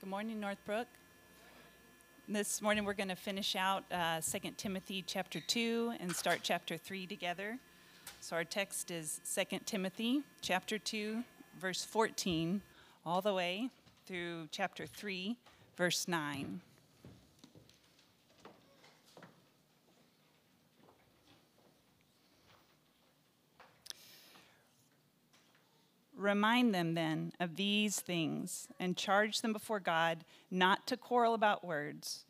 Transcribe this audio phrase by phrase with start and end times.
[0.00, 0.86] Good morning, Northbrook.
[2.26, 6.78] This morning we're going to finish out uh, 2 Timothy chapter 2 and start chapter
[6.78, 7.58] 3 together.
[8.20, 11.22] So our text is 2 Timothy chapter 2,
[11.60, 12.62] verse 14,
[13.04, 13.68] all the way
[14.06, 15.36] through chapter 3,
[15.76, 16.62] verse 9.
[26.30, 31.64] Remind them then of these things and charge them before God not to quarrel about
[31.64, 32.24] words,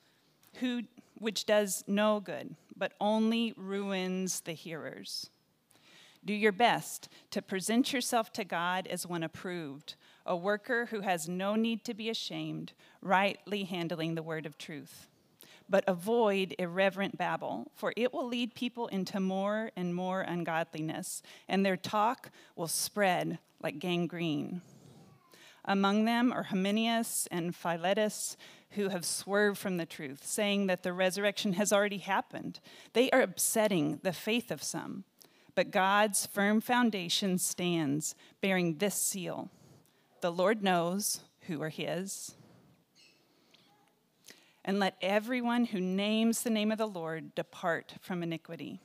[0.54, 0.84] who,
[1.18, 5.28] which does no good, but only ruins the hearers.
[6.24, 11.28] Do your best to present yourself to God as one approved, a worker who has
[11.28, 15.09] no need to be ashamed, rightly handling the word of truth.
[15.70, 21.64] But avoid irreverent babble, for it will lead people into more and more ungodliness, and
[21.64, 24.62] their talk will spread like gangrene.
[25.64, 28.36] Among them are Hymenaeus and Philetus,
[28.70, 32.60] who have swerved from the truth, saying that the resurrection has already happened.
[32.92, 35.04] They are upsetting the faith of some.
[35.54, 39.50] But God's firm foundation stands, bearing this seal
[40.20, 42.34] The Lord knows who are his.
[44.70, 48.78] And let everyone who names the name of the Lord depart from iniquity.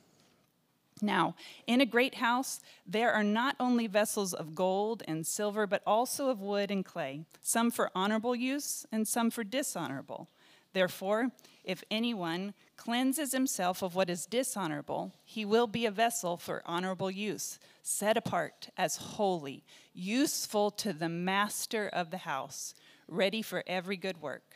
[1.00, 1.36] Now,
[1.68, 6.28] in a great house, there are not only vessels of gold and silver, but also
[6.28, 10.28] of wood and clay, some for honorable use and some for dishonorable.
[10.72, 11.30] Therefore,
[11.62, 17.12] if anyone cleanses himself of what is dishonorable, he will be a vessel for honorable
[17.12, 19.62] use, set apart as holy,
[19.94, 22.74] useful to the master of the house,
[23.06, 24.55] ready for every good work.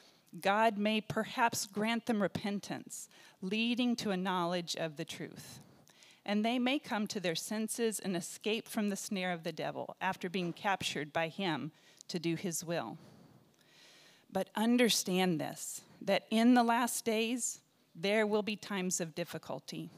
[0.39, 3.09] God may perhaps grant them repentance,
[3.41, 5.59] leading to a knowledge of the truth
[6.25, 9.95] and they may come to their senses and escape from the snare of the devil
[10.01, 11.71] after being captured by him
[12.07, 12.97] to do his will.
[14.31, 17.59] But understand this that in the last days,
[17.95, 19.89] there will be times of difficulty.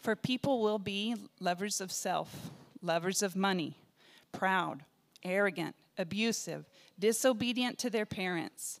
[0.00, 2.50] For people will be lovers of self,
[2.82, 3.76] lovers of money,
[4.32, 4.84] proud,
[5.22, 6.64] arrogant, abusive,
[6.98, 8.80] disobedient to their parents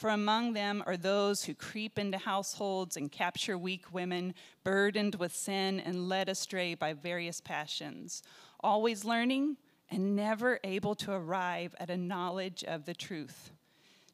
[0.00, 4.32] For among them are those who creep into households and capture weak women,
[4.64, 8.22] burdened with sin and led astray by various passions,
[8.60, 9.58] always learning
[9.90, 13.50] and never able to arrive at a knowledge of the truth.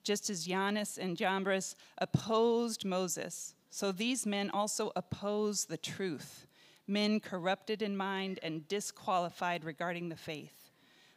[0.03, 6.49] Just as Jannes and Jambres opposed Moses, so these men also oppose the truth,
[6.89, 10.73] men corrupted in mind and disqualified regarding the faith.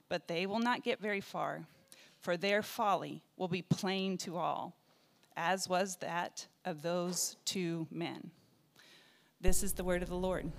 [0.10, 1.66] But they will not get very far
[2.20, 4.76] for their folly will be plain to all,
[5.38, 8.32] as was that of those two men.
[9.42, 10.52] This is the word of the Lord.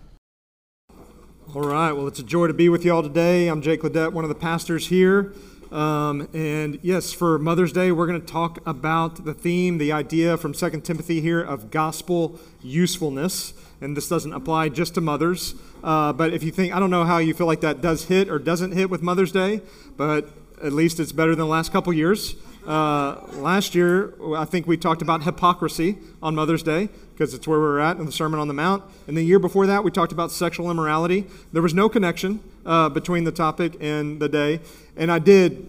[1.55, 3.49] All right, well, it's a joy to be with you all today.
[3.49, 5.35] I'm Jake Ledet, one of the pastors here.
[5.71, 10.37] Um, and yes, for Mother's Day, we're going to talk about the theme, the idea
[10.37, 13.53] from 2 Timothy here of gospel usefulness.
[13.81, 15.55] And this doesn't apply just to mothers.
[15.83, 18.29] Uh, but if you think, I don't know how you feel like that does hit
[18.29, 19.61] or doesn't hit with Mother's Day,
[19.97, 20.29] but
[20.63, 22.35] at least it's better than the last couple years.
[22.67, 27.59] Uh, last year, I think we talked about hypocrisy on Mother's Day because it's where
[27.59, 28.85] we were at in the Sermon on the Mount.
[29.07, 31.27] And the year before that, we talked about sexual immorality.
[31.53, 34.61] There was no connection uh, between the topic and the day.
[34.97, 35.69] And I did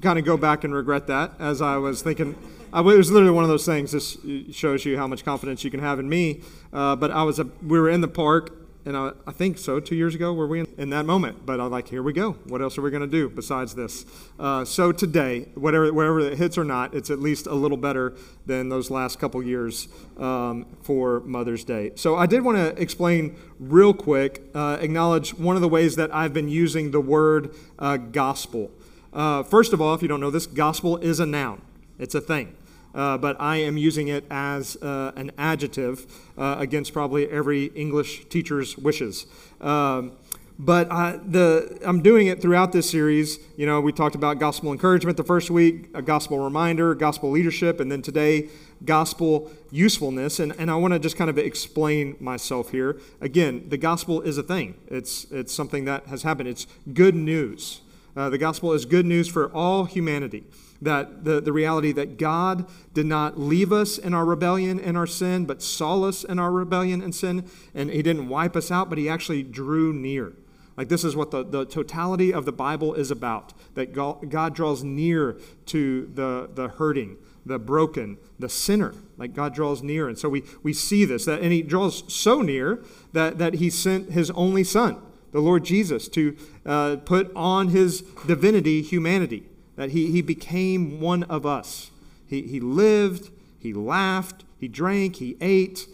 [0.00, 2.36] kind of go back and regret that as I was thinking.
[2.72, 3.92] I, it was literally one of those things.
[3.92, 4.16] This
[4.50, 6.40] shows you how much confidence you can have in me.
[6.72, 9.78] Uh, but I was, a, we were in the park and I, I, think so,
[9.78, 11.46] two years ago, were we in, in that moment?
[11.46, 12.32] But I'm like, here we go.
[12.46, 14.04] What else are we going to do besides this?
[14.38, 18.14] Uh, so today, whatever, whatever it hits or not, it's at least a little better
[18.46, 19.88] than those last couple years
[20.18, 21.92] um, for Mother's Day.
[21.94, 26.12] So I did want to explain real quick, uh, acknowledge one of the ways that
[26.14, 28.70] I've been using the word uh, gospel.
[29.12, 31.62] Uh, first of all, if you don't know this, gospel is a noun,
[31.98, 32.56] it's a thing
[32.94, 36.06] uh, but I am using it as uh, an adjective
[36.36, 39.26] uh, against probably every English teacher's wishes.
[39.60, 40.12] Um,
[40.58, 43.38] but uh, the, I'm doing it throughout this series.
[43.56, 47.80] You know, we talked about gospel encouragement the first week, a gospel reminder, gospel leadership,
[47.80, 48.48] and then today,
[48.84, 50.38] gospel usefulness.
[50.38, 53.00] And, and I want to just kind of explain myself here.
[53.20, 57.80] Again, the gospel is a thing, it's, it's something that has happened, it's good news.
[58.14, 60.44] Uh, the gospel is good news for all humanity.
[60.82, 65.06] That the, the reality that God did not leave us in our rebellion and our
[65.06, 67.48] sin, but saw us in our rebellion and sin.
[67.74, 70.34] And He didn't wipe us out, but He actually drew near.
[70.76, 74.82] Like, this is what the, the totality of the Bible is about that God draws
[74.82, 78.94] near to the, the hurting, the broken, the sinner.
[79.18, 80.08] Like, God draws near.
[80.08, 82.82] And so we, we see this, that, and He draws so near
[83.12, 85.00] that, that He sent His only Son,
[85.32, 89.44] the Lord Jesus, to uh, put on His divinity humanity,
[89.76, 91.90] that He, he became one of us.
[92.26, 95.88] He, he lived, He laughed, He drank, He ate.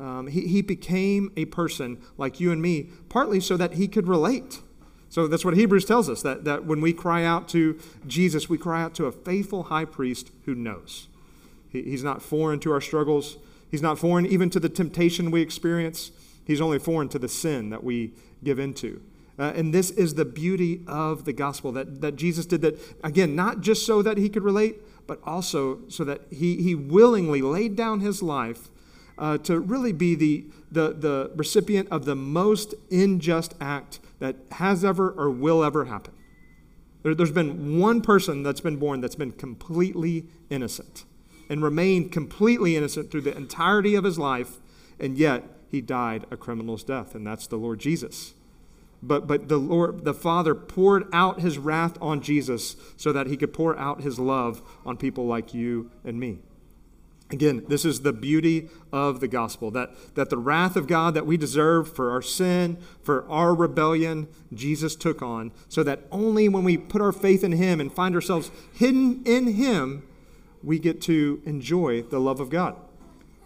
[0.00, 4.08] Um, he, he became a person like you and me, partly so that he could
[4.08, 4.60] relate.
[5.10, 8.56] So that's what Hebrews tells us that, that when we cry out to Jesus, we
[8.56, 11.08] cry out to a faithful high priest who knows.
[11.68, 13.36] He, he's not foreign to our struggles,
[13.70, 16.12] he's not foreign even to the temptation we experience.
[16.46, 18.12] He's only foreign to the sin that we
[18.42, 19.02] give into.
[19.40, 23.34] Uh, and this is the beauty of the gospel that, that Jesus did that, again,
[23.34, 24.76] not just so that he could relate,
[25.06, 28.68] but also so that he, he willingly laid down his life
[29.16, 34.84] uh, to really be the, the, the recipient of the most unjust act that has
[34.84, 36.12] ever or will ever happen.
[37.02, 41.06] There, there's been one person that's been born that's been completely innocent
[41.48, 44.58] and remained completely innocent through the entirety of his life,
[44.98, 48.34] and yet he died a criminal's death, and that's the Lord Jesus.
[49.02, 53.36] But, but the Lord, the Father poured out his wrath on Jesus so that he
[53.36, 56.38] could pour out his love on people like you and me.
[57.30, 61.26] Again, this is the beauty of the gospel that, that the wrath of God that
[61.26, 66.64] we deserve for our sin, for our rebellion, Jesus took on, so that only when
[66.64, 70.02] we put our faith in Him and find ourselves hidden in Him,
[70.62, 72.76] we get to enjoy the love of God.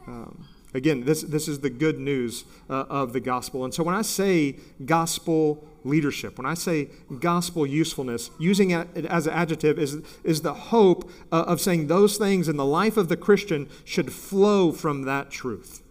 [0.07, 3.65] Um, again, this, this is the good news uh, of the gospel.
[3.65, 6.39] And so when I say gospel leadership.
[6.39, 6.89] When I say
[7.21, 12.17] gospel usefulness, using it as an adjective is, is the hope uh, of saying those
[12.17, 15.83] things in the life of the Christian should flow from that truth.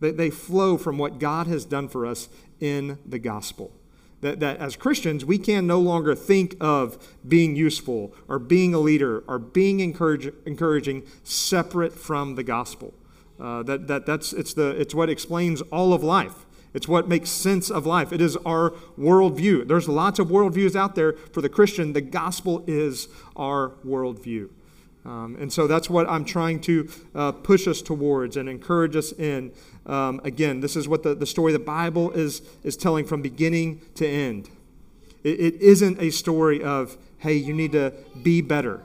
[0.00, 2.28] They, they flow from what God has done for us
[2.60, 3.72] in the gospel.
[4.20, 8.80] That, that as Christians, we can no longer think of being useful or being a
[8.80, 12.94] leader or being encourage, encouraging separate from the gospel.
[13.40, 16.46] Uh, that, that, that's, it's, the, it's what explains all of life.
[16.74, 18.12] It's what makes sense of life.
[18.12, 19.66] It is our worldview.
[19.66, 21.12] There's lots of worldviews out there.
[21.12, 24.50] For the Christian, the gospel is our worldview.
[25.04, 29.12] Um, and so that's what I'm trying to uh, push us towards and encourage us
[29.12, 29.52] in.
[29.86, 33.80] Um, again, this is what the, the story the Bible is, is telling from beginning
[33.94, 34.50] to end.
[35.24, 38.82] It, it isn't a story of, hey, you need to be better.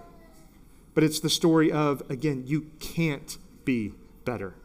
[0.93, 3.93] But it's the story of, again, you can't be
[4.25, 4.55] better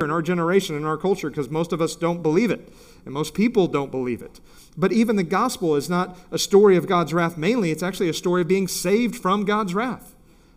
[0.00, 2.72] in our generation, in our culture, because most of us don't believe it,
[3.04, 4.40] and most people don't believe it.
[4.76, 8.14] But even the gospel is not a story of God's wrath mainly, it's actually a
[8.14, 10.14] story of being saved from God's wrath.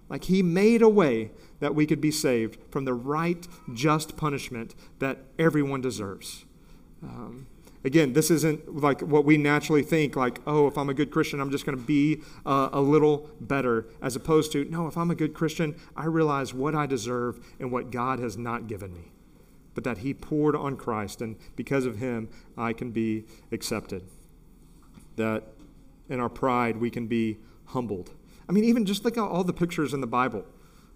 [0.09, 4.75] Like He made a way that we could be saved from the right, just punishment
[4.99, 6.45] that everyone deserves.
[7.01, 7.47] Um,
[7.83, 11.39] again, this isn't like what we naturally think, like, oh, if I'm a good Christian,
[11.39, 15.11] I'm just going to be uh, a little better, as opposed to, no, if I'm
[15.11, 19.11] a good Christian, I realize what I deserve and what God has not given me
[19.73, 24.03] but that he poured on Christ, and because of him, I can be accepted.
[25.15, 25.43] That
[26.09, 28.11] in our pride, we can be humbled.
[28.49, 30.45] I mean, even just look at all the pictures in the Bible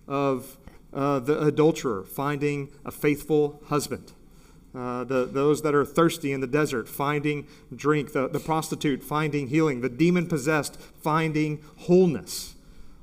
[0.08, 0.58] of
[0.94, 4.12] uh, the adulterer finding a faithful husband.
[4.76, 9.48] Uh, the, those that are thirsty in the desert finding drink, the, the prostitute finding
[9.48, 12.56] healing, the demon possessed finding wholeness.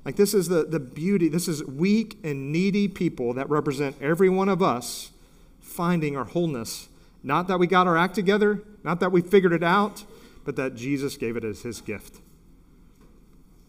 [0.05, 1.29] Like, this is the, the beauty.
[1.29, 5.12] This is weak and needy people that represent every one of us
[5.61, 6.88] finding our wholeness.
[7.23, 10.05] Not that we got our act together, not that we figured it out,
[10.45, 12.21] but that Jesus gave it as his gift.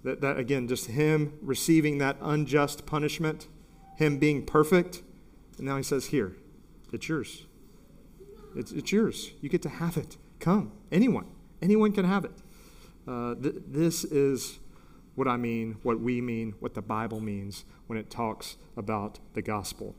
[0.03, 3.47] That, that again, just him receiving that unjust punishment,
[3.95, 5.03] him being perfect,
[5.57, 6.35] and now he says, Here,
[6.91, 7.45] it's yours.
[8.55, 9.31] It's, it's yours.
[9.41, 10.17] You get to have it.
[10.39, 10.71] Come.
[10.91, 11.27] Anyone.
[11.61, 12.31] Anyone can have it.
[13.07, 14.59] Uh, th- this is
[15.15, 19.41] what I mean, what we mean, what the Bible means when it talks about the
[19.41, 19.95] gospel.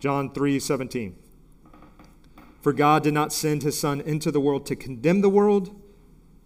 [0.00, 1.16] John 3 17.
[2.60, 5.78] For God did not send his Son into the world to condemn the world,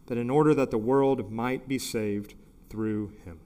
[0.06, 2.34] but in order that the world might be saved
[2.68, 3.38] through him.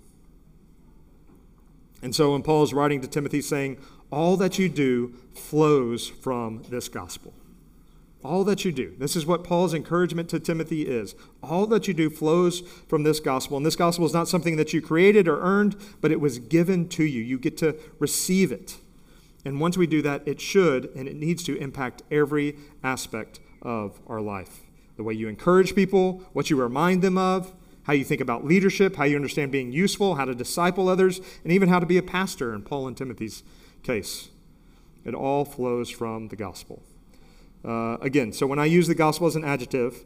[2.03, 3.79] And so when Paul is writing to Timothy saying,
[4.11, 7.33] all that you do flows from this gospel.
[8.25, 8.95] All that you do.
[8.99, 11.15] This is what Paul's encouragement to Timothy is.
[11.43, 13.57] All that you do flows from this gospel.
[13.57, 16.89] And this gospel is not something that you created or earned, but it was given
[16.91, 17.21] to you.
[17.21, 18.77] You get to receive it.
[19.45, 24.01] And once we do that, it should and it needs to impact every aspect of
[24.07, 24.61] our life.
[24.97, 27.53] The way you encourage people, what you remind them of,
[27.85, 31.53] how you think about leadership, how you understand being useful, how to disciple others, and
[31.53, 33.43] even how to be a pastor in Paul and Timothy's
[33.83, 34.29] case.
[35.05, 36.85] It all flows from the gospel.
[37.65, 40.05] Uh, again, so when I use the gospel as an adjective,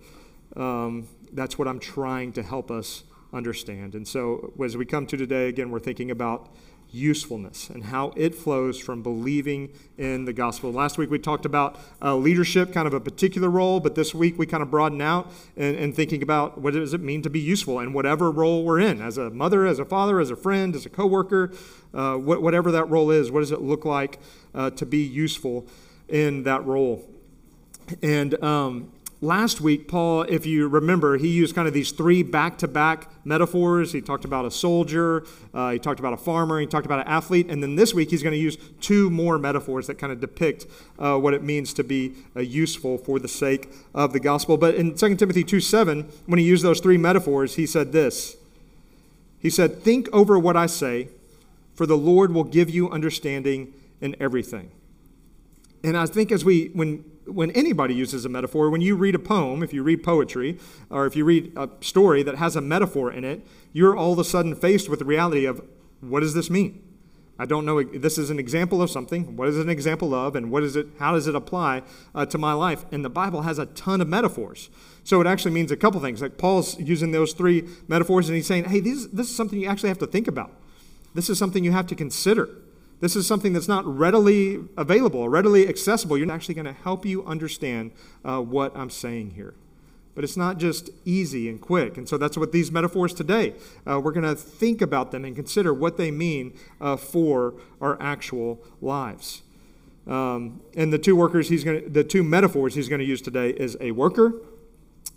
[0.57, 3.95] um, that's what I'm trying to help us understand.
[3.95, 6.51] And so as we come to today, again, we're thinking about
[6.91, 10.73] usefulness and how it flows from believing in the gospel.
[10.73, 14.39] Last week we talked about uh, leadership, kind of a particular role, but this week
[14.39, 17.41] we kind of broaden out and, and, thinking about what does it mean to be
[17.41, 20.75] useful in whatever role we're in, as a mother, as a father, as a friend,
[20.75, 21.53] as a coworker,
[21.93, 23.31] uh, wh- whatever that role is.
[23.31, 24.19] What does it look like
[24.55, 25.67] uh, to be useful
[26.09, 27.16] in that role?
[28.03, 32.59] And um, last week, Paul, if you remember, he used kind of these three back
[32.59, 33.93] to back metaphors.
[33.93, 35.25] He talked about a soldier,
[35.55, 37.51] uh, he talked about a farmer, he talked about an athlete.
[37.51, 40.67] And then this week, he's going to use two more metaphors that kind of depict
[40.99, 44.57] uh, what it means to be uh, useful for the sake of the gospel.
[44.57, 48.37] But in 2 Timothy 2 7, when he used those three metaphors, he said this
[49.39, 51.09] He said, Think over what I say,
[51.75, 54.71] for the Lord will give you understanding in everything.
[55.87, 59.19] And I think as we, when when anybody uses a metaphor, when you read a
[59.19, 60.59] poem, if you read poetry,
[60.91, 64.19] or if you read a story that has a metaphor in it, you're all of
[64.19, 65.61] a sudden faced with the reality of
[66.01, 66.83] what does this mean?
[67.39, 67.83] I don't know.
[67.83, 69.37] This is an example of something.
[69.37, 70.87] What is it an example of, and what is it?
[70.99, 71.83] How does it apply
[72.15, 72.85] uh, to my life?
[72.91, 74.71] And the Bible has a ton of metaphors,
[75.05, 76.23] so it actually means a couple things.
[76.23, 79.69] Like Paul's using those three metaphors, and he's saying, "Hey, this, this is something you
[79.69, 80.53] actually have to think about.
[81.15, 82.49] This is something you have to consider."
[83.01, 86.17] This is something that's not readily available, readily accessible.
[86.17, 87.93] You're actually going to help you understand
[88.25, 89.55] uh, what I'm saying here.
[90.15, 91.99] But it's not just easy and quick.
[91.99, 93.55] And so that's what these metaphors today,
[93.87, 98.01] uh, we're going to think about them and consider what they mean uh, for our
[98.01, 99.43] actual lives.
[100.07, 103.51] Um, and the two workers he's going the two metaphors he's going to use today
[103.51, 104.35] is a worker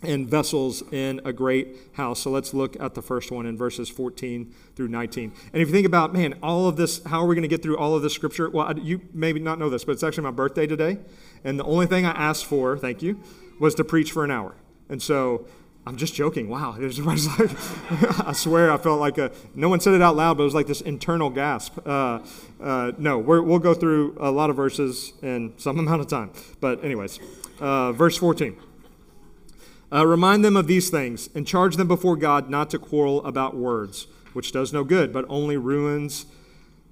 [0.02, 2.20] and vessels in a great house.
[2.20, 5.32] So let's look at the first one in verses 14 through 19.
[5.52, 7.62] And if you think about, man, all of this, how are we going to get
[7.62, 8.48] through all of this scripture?
[8.48, 10.98] Well, you maybe not know this, but it's actually my birthday today.
[11.44, 13.20] And the only thing I asked for, thank you,
[13.58, 14.54] was to preach for an hour.
[14.88, 15.46] And so
[15.86, 16.48] I'm just joking.
[16.48, 16.76] Wow.
[16.78, 16.98] It was
[17.38, 20.46] like, I swear I felt like a, no one said it out loud, but it
[20.46, 21.78] was like this internal gasp.
[21.86, 22.20] Uh,
[22.60, 26.30] uh, no, we will go through a lot of verses in some amount of time.
[26.60, 27.18] But, anyways,
[27.60, 28.56] uh, verse 14.
[29.92, 33.56] Uh, remind them of these things and charge them before God not to quarrel about
[33.56, 36.26] words, which does no good, but only ruins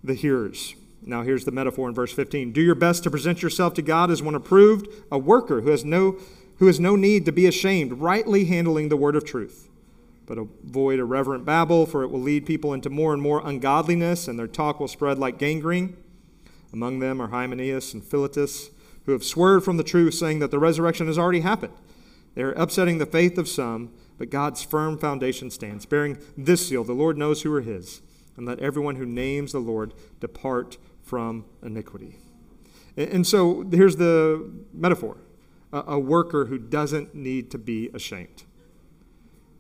[0.03, 0.75] the hearers.
[1.03, 2.53] Now, here's the metaphor in verse 15.
[2.53, 5.85] Do your best to present yourself to God as one approved, a worker who has
[5.85, 6.19] no,
[6.59, 9.69] who has no need to be ashamed, rightly handling the word of truth.
[10.27, 14.39] But avoid irreverent babble, for it will lead people into more and more ungodliness, and
[14.39, 15.97] their talk will spread like gangrene.
[16.73, 18.71] Among them are Hymenaeus and Philetus,
[19.07, 21.73] who have swerved from the truth, saying that the resurrection has already happened.
[22.39, 26.85] They are upsetting the faith of some, but God's firm foundation stands, bearing this seal
[26.85, 28.01] the Lord knows who are his,
[28.37, 32.15] and let everyone who names the Lord depart from iniquity.
[32.97, 35.17] And so here's the metaphor
[35.73, 38.45] a worker who doesn't need to be ashamed.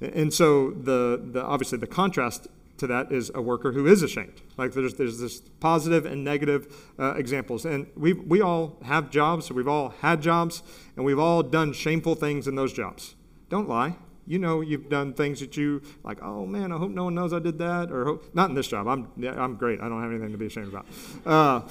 [0.00, 2.46] And so the, the obviously the contrast
[2.78, 4.40] to that is a worker who is ashamed.
[4.56, 7.64] Like there's, there's this positive and negative uh, examples.
[7.64, 10.62] And we we all have jobs, we've all had jobs,
[10.96, 13.14] and we've all done shameful things in those jobs.
[13.48, 13.96] Don't lie.
[14.26, 17.32] You know you've done things that you like, oh man, I hope no one knows
[17.32, 17.90] I did that.
[17.90, 18.86] Or not in this job.
[18.86, 19.80] I'm, I'm great.
[19.80, 20.86] I don't have anything to be ashamed about.
[21.24, 21.68] Uh,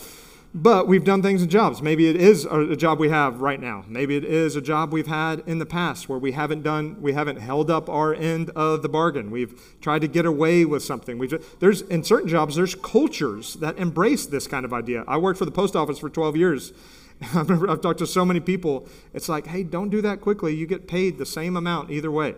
[0.54, 1.82] but we've done things in jobs.
[1.82, 3.84] Maybe it is a job we have right now.
[3.88, 7.14] Maybe it is a job we've had in the past where we haven't done, we
[7.14, 9.30] haven't held up our end of the bargain.
[9.30, 11.18] We've tried to get away with something.
[11.18, 15.04] We've, there's in certain jobs, there's cultures that embrace this kind of idea.
[15.08, 16.74] I worked for the post office for 12 years.
[17.34, 18.88] I remember I've talked to so many people.
[19.14, 20.56] It's like, hey, don't do that quickly.
[20.56, 22.36] You get paid the same amount either way.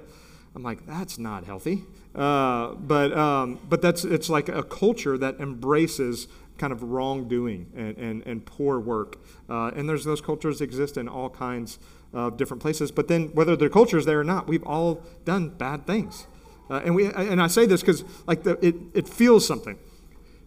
[0.56, 1.84] I'm like, that's not healthy.
[2.16, 6.28] Uh, but um, but that's it's like a culture that embraces
[6.60, 9.18] kind of wrongdoing and, and, and poor work.
[9.50, 11.80] Uh, and there's those cultures exist in all kinds
[12.14, 12.92] of different places.
[12.92, 16.28] But then, whether their cultures there or not, we've all done bad things.
[16.70, 19.80] Uh, and we and I say this because like it it feels something.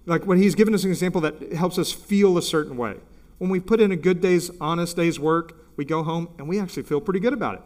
[0.06, 2.96] Like when he's given us an example that helps us feel a certain way.
[3.38, 6.60] When we put in a good day's honest day's work, we go home and we
[6.60, 7.62] actually feel pretty good about it.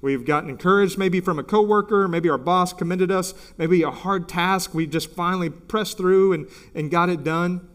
[0.00, 4.28] We've gotten encouraged maybe from a coworker, maybe our boss commended us, maybe a hard
[4.28, 7.67] task we just finally pressed through and, and got it done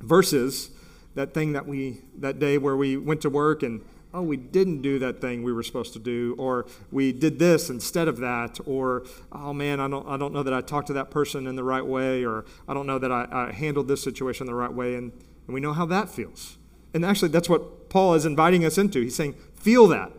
[0.00, 0.70] versus
[1.14, 3.82] that thing that we that day where we went to work and
[4.14, 7.68] oh, we didn't do that thing we were supposed to do, or we did this
[7.68, 10.92] instead of that, or oh man, I don't, I don't know that I talked to
[10.94, 14.02] that person in the right way, or I don't know that I, I handled this
[14.02, 15.12] situation the right way, and,
[15.46, 16.56] and we know how that feels.
[16.94, 19.02] And actually, that's what Paul is inviting us into.
[19.02, 20.12] He's saying, feel that.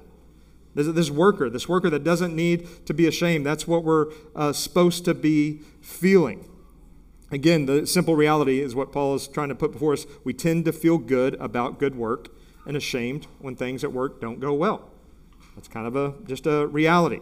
[0.76, 4.54] This, this worker, this worker that doesn't need to be ashamed, that's what we're uh,
[4.54, 6.49] supposed to be feeling.
[7.32, 10.06] Again, the simple reality is what Paul is trying to put before us.
[10.24, 12.30] We tend to feel good about good work
[12.66, 14.90] and ashamed when things at work don't go well.
[15.56, 17.20] That's kind of a just a reality.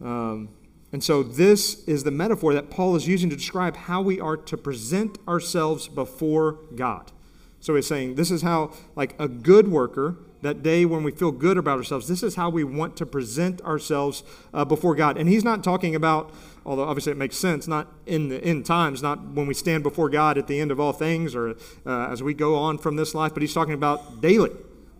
[0.00, 0.48] Um,
[0.92, 4.36] and so this is the metaphor that Paul is using to describe how we are
[4.36, 7.12] to present ourselves before God.
[7.60, 11.30] So he's saying this is how, like a good worker, that day when we feel
[11.30, 15.16] good about ourselves, this is how we want to present ourselves uh, before God.
[15.16, 19.02] And he's not talking about, although obviously it makes sense, not in the end times,
[19.02, 21.50] not when we stand before God at the end of all things or
[21.86, 24.50] uh, as we go on from this life, but he's talking about daily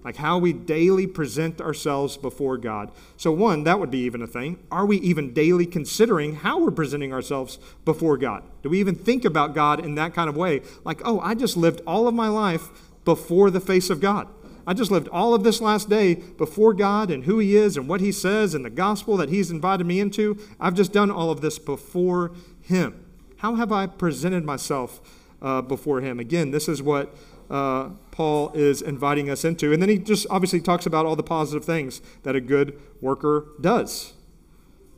[0.04, 2.90] like how we daily present ourselves before God.
[3.16, 4.58] So, one, that would be even a thing.
[4.70, 8.42] Are we even daily considering how we're presenting ourselves before God?
[8.62, 10.62] Do we even think about God in that kind of way?
[10.84, 12.68] Like, oh, I just lived all of my life
[13.04, 14.28] before the face of God.
[14.66, 17.88] I just lived all of this last day before God and who He is and
[17.88, 20.38] what He says and the gospel that He's invited me into.
[20.60, 23.04] I've just done all of this before Him.
[23.38, 25.00] How have I presented myself
[25.40, 26.20] uh, before Him?
[26.20, 27.14] Again, this is what
[27.52, 29.72] uh, Paul is inviting us into.
[29.72, 33.48] And then he just obviously talks about all the positive things that a good worker
[33.60, 34.14] does.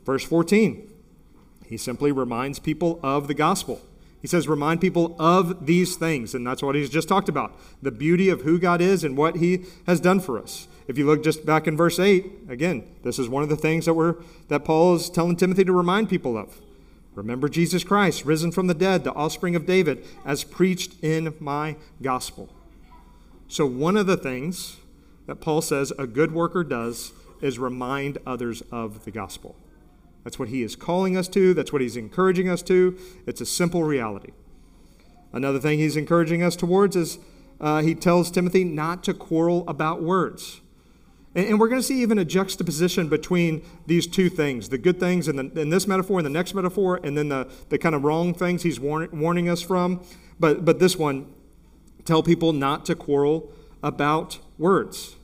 [0.05, 0.89] Verse 14,
[1.65, 3.81] he simply reminds people of the gospel.
[4.21, 6.33] He says, remind people of these things.
[6.33, 9.37] And that's what he's just talked about the beauty of who God is and what
[9.37, 10.67] he has done for us.
[10.87, 13.85] If you look just back in verse 8, again, this is one of the things
[13.85, 14.15] that, we're,
[14.49, 16.61] that Paul is telling Timothy to remind people of.
[17.15, 21.77] Remember Jesus Christ, risen from the dead, the offspring of David, as preached in my
[22.01, 22.49] gospel.
[23.47, 24.77] So, one of the things
[25.25, 29.55] that Paul says a good worker does is remind others of the gospel.
[30.25, 32.97] That's what he is calling us to, that's what he's encouraging us to.
[33.25, 34.31] It's a simple reality.
[35.31, 37.19] Another thing he's encouraging us towards is
[37.61, 40.61] uh, he tells Timothy not to quarrel about words.
[41.35, 44.99] And, and we're going to see even a juxtaposition between these two things the good
[44.99, 47.93] things in, the, in this metaphor and the next metaphor, and then the, the kind
[47.93, 50.03] of wrong things he's warn, warning us from.
[50.39, 51.31] But, but this one,
[52.03, 53.51] tell people not to quarrel
[53.83, 55.15] about words.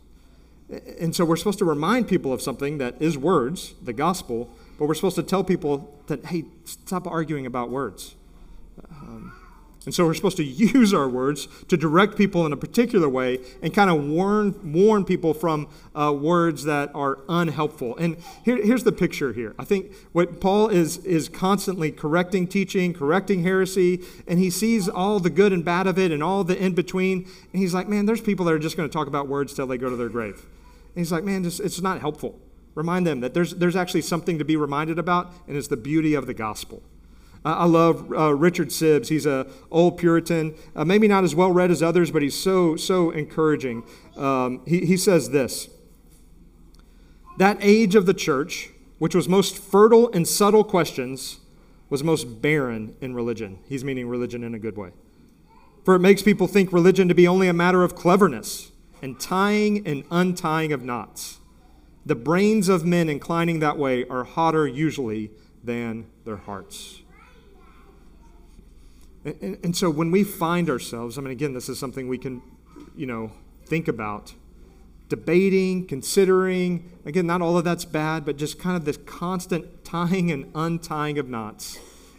[0.99, 4.87] And so we're supposed to remind people of something that is words, the gospel, but
[4.87, 8.15] we're supposed to tell people that, hey, stop arguing about words.
[8.89, 9.31] Um,
[9.85, 13.37] and so we're supposed to use our words to direct people in a particular way
[13.61, 17.95] and kind of warn, warn people from uh, words that are unhelpful.
[17.97, 19.53] And here, here's the picture here.
[19.59, 25.19] I think what Paul is, is constantly correcting teaching, correcting heresy, and he sees all
[25.19, 27.27] the good and bad of it and all the in between.
[27.53, 29.67] And he's like, man, there's people that are just going to talk about words till
[29.67, 30.37] they go to their grave.
[30.95, 32.39] And he's like, man, just, it's not helpful.
[32.73, 36.13] Remind them that there's, there's actually something to be reminded about, and it's the beauty
[36.13, 36.81] of the gospel.
[37.43, 39.09] I love uh, Richard Sibbes.
[39.09, 42.75] He's a old Puritan, uh, maybe not as well read as others, but he's so
[42.75, 43.83] so encouraging.
[44.15, 45.67] Um, he, he says this:
[47.39, 51.39] that age of the church, which was most fertile in subtle questions,
[51.89, 53.57] was most barren in religion.
[53.67, 54.91] He's meaning religion in a good way,
[55.83, 59.87] for it makes people think religion to be only a matter of cleverness and tying
[59.87, 61.39] and untying of knots.
[62.05, 65.31] The brains of men inclining that way are hotter usually
[65.63, 67.01] than their hearts.
[69.23, 72.41] And, and, so when we find ourselves, I mean, again, this is something we can,
[72.95, 73.31] you know,
[73.65, 74.33] think about.
[75.09, 80.31] Debating, considering, again, not all of that's bad, but just kind of this constant tying
[80.31, 81.77] and untying of knots.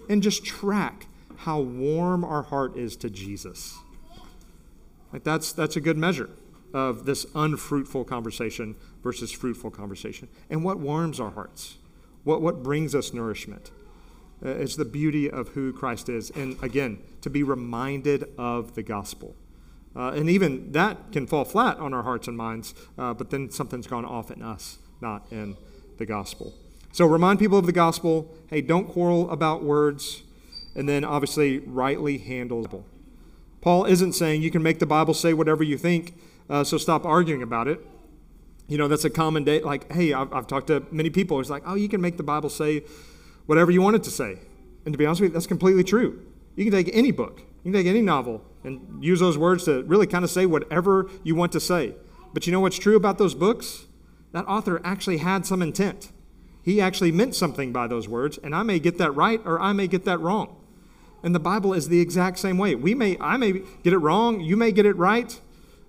[0.08, 1.06] And just track
[1.38, 3.78] how warm our heart is to Jesus.
[5.12, 6.30] Like that's that's a good measure
[6.72, 10.28] of this unfruitful conversation versus fruitful conversation.
[10.50, 11.78] And what warms our hearts?
[12.24, 13.70] What what brings us nourishment?
[14.44, 16.30] Uh, it's the beauty of who Christ is.
[16.30, 19.37] And again, to be reminded of the gospel.
[19.94, 23.50] Uh, and even that can fall flat on our hearts and minds, uh, but then
[23.50, 25.56] something's gone off in us, not in
[25.98, 26.54] the gospel.
[26.92, 28.35] So remind people of the gospel.
[28.48, 30.22] Hey, don't quarrel about words.
[30.74, 32.87] And then obviously, rightly handle.
[33.61, 36.14] Paul isn't saying you can make the Bible say whatever you think,
[36.48, 37.81] uh, so stop arguing about it.
[38.68, 39.61] You know, that's a common day.
[39.61, 41.40] Like, hey, I've, I've talked to many people.
[41.40, 42.85] It's like, oh, you can make the Bible say
[43.46, 44.38] whatever you want it to say.
[44.85, 46.22] And to be honest with you, that's completely true.
[46.57, 49.83] You can take any book, you can take any novel, and use those words to
[49.85, 51.94] really kind of say whatever you want to say.
[52.33, 53.87] But you know what's true about those books?
[54.33, 56.11] That author actually had some intent.
[56.62, 59.72] He actually meant something by those words, and I may get that right or I
[59.72, 60.57] may get that wrong.
[61.22, 62.74] And the Bible is the exact same way.
[62.74, 65.38] We may, I may get it wrong, you may get it right,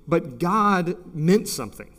[0.07, 1.89] but God meant something.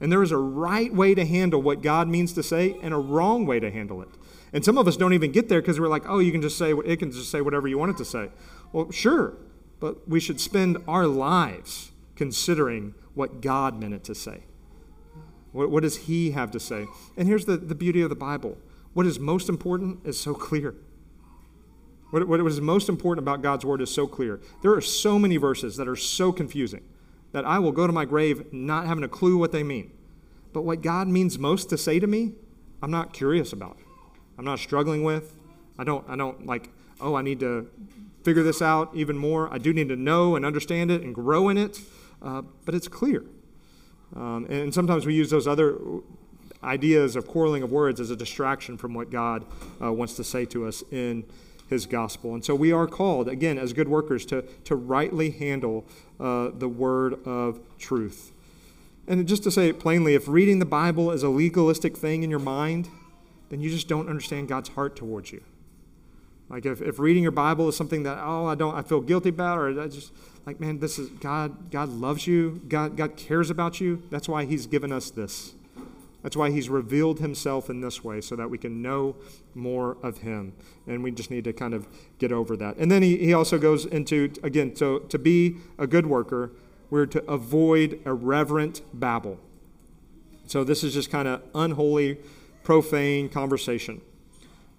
[0.00, 2.98] And there is a right way to handle what God means to say and a
[2.98, 4.08] wrong way to handle it.
[4.52, 6.58] And some of us don't even get there because we're like, oh, you can just
[6.58, 8.30] say, it can just say whatever you want it to say.
[8.72, 9.34] Well, sure,
[9.78, 14.44] but we should spend our lives considering what God meant it to say.
[15.52, 16.86] What, what does He have to say?
[17.16, 18.56] And here's the, the beauty of the Bible
[18.92, 20.74] what is most important is so clear.
[22.10, 24.40] What, what is most important about God's Word is so clear.
[24.62, 26.82] There are so many verses that are so confusing
[27.32, 29.92] that I will go to my grave not having a clue what they mean.
[30.52, 32.32] But what God means most to say to me,
[32.82, 33.78] I'm not curious about.
[34.38, 35.36] I'm not struggling with.
[35.78, 37.70] I don't, I don't like, oh, I need to
[38.22, 39.52] figure this out even more.
[39.52, 41.80] I do need to know and understand it and grow in it,
[42.22, 43.24] uh, but it's clear.
[44.14, 45.78] Um, and sometimes we use those other
[46.62, 49.44] ideas of quarreling of words as a distraction from what God
[49.82, 51.24] uh, wants to say to us in
[51.70, 52.34] his gospel.
[52.34, 55.86] And so we are called, again, as good workers, to, to rightly handle
[56.18, 58.32] uh, the word of truth.
[59.06, 62.30] And just to say it plainly, if reading the Bible is a legalistic thing in
[62.30, 62.88] your mind,
[63.48, 65.42] then you just don't understand God's heart towards you.
[66.48, 69.28] Like if, if reading your Bible is something that, oh, I don't, I feel guilty
[69.28, 70.12] about, or I just,
[70.46, 72.60] like, man, this is, God, God loves you.
[72.68, 74.02] God, God cares about you.
[74.10, 75.54] That's why he's given us this.
[76.22, 79.16] That's why he's revealed himself in this way, so that we can know
[79.54, 80.52] more of him.
[80.86, 82.76] And we just need to kind of get over that.
[82.76, 86.52] And then he, he also goes into, again, so to be a good worker,
[86.90, 89.38] we're to avoid irreverent babble.
[90.46, 92.18] So this is just kind of unholy,
[92.64, 94.02] profane conversation.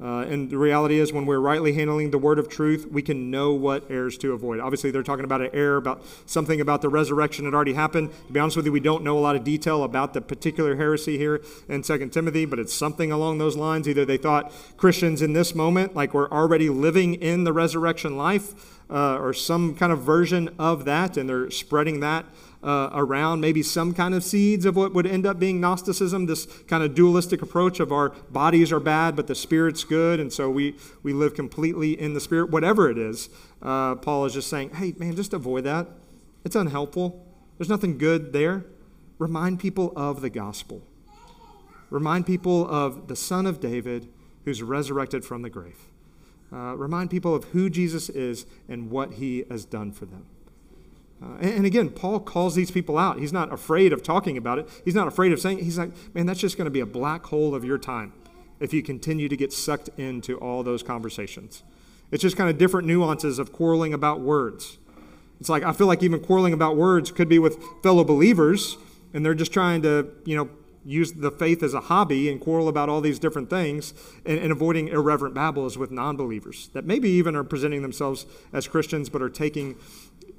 [0.02, 3.30] Uh, and the reality is, when we're rightly handling the word of truth, we can
[3.30, 4.60] know what errors to avoid.
[4.60, 8.12] Obviously, they're talking about an error about something about the resurrection that already happened.
[8.28, 10.76] To be honest with you, we don't know a lot of detail about the particular
[10.76, 13.88] heresy here in 2 Timothy, but it's something along those lines.
[13.88, 18.80] Either they thought Christians in this moment, like we're already living in the resurrection life,
[18.90, 22.26] uh, or some kind of version of that, and they're spreading that
[22.64, 26.46] uh, around maybe some kind of seeds of what would end up being Gnosticism, this
[26.68, 30.50] kind of dualistic approach of our bodies are bad, but the spirit's good, and so
[30.50, 33.30] we, we live completely in the spirit, whatever it is.
[33.62, 35.88] Uh, Paul is just saying, hey, man, just avoid that.
[36.44, 37.26] It's unhelpful.
[37.58, 38.66] There's nothing good there.
[39.18, 40.82] Remind people of the gospel.
[41.90, 44.08] Remind people of the Son of David
[44.46, 45.90] who's resurrected from the grave.
[46.52, 50.26] Uh, remind people of who Jesus is and what he has done for them.
[51.24, 53.20] Uh, and, again, Paul calls these people out.
[53.20, 54.68] He's not afraid of talking about it.
[54.84, 57.26] He's not afraid of saying, he's like, man, that's just going to be a black
[57.28, 58.14] hole of your time
[58.60, 61.64] if you continue to get sucked into all those conversations.
[62.12, 64.78] It's just kind of different nuances of quarreling about words.
[65.40, 68.78] It's like, I feel like even quarreling about words could be with fellow believers,
[69.14, 70.50] and they're just trying to, you know,
[70.84, 73.94] use the faith as a hobby and quarrel about all these different things
[74.26, 78.68] and, and avoiding irreverent babbles with non believers that maybe even are presenting themselves as
[78.68, 79.76] Christians but are taking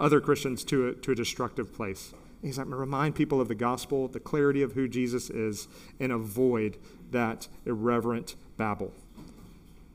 [0.03, 2.13] other Christians to a, to a destructive place.
[2.43, 5.69] He's like, remind people of the gospel, the clarity of who Jesus is,
[6.01, 6.77] and avoid
[7.13, 8.93] that irreverent babble.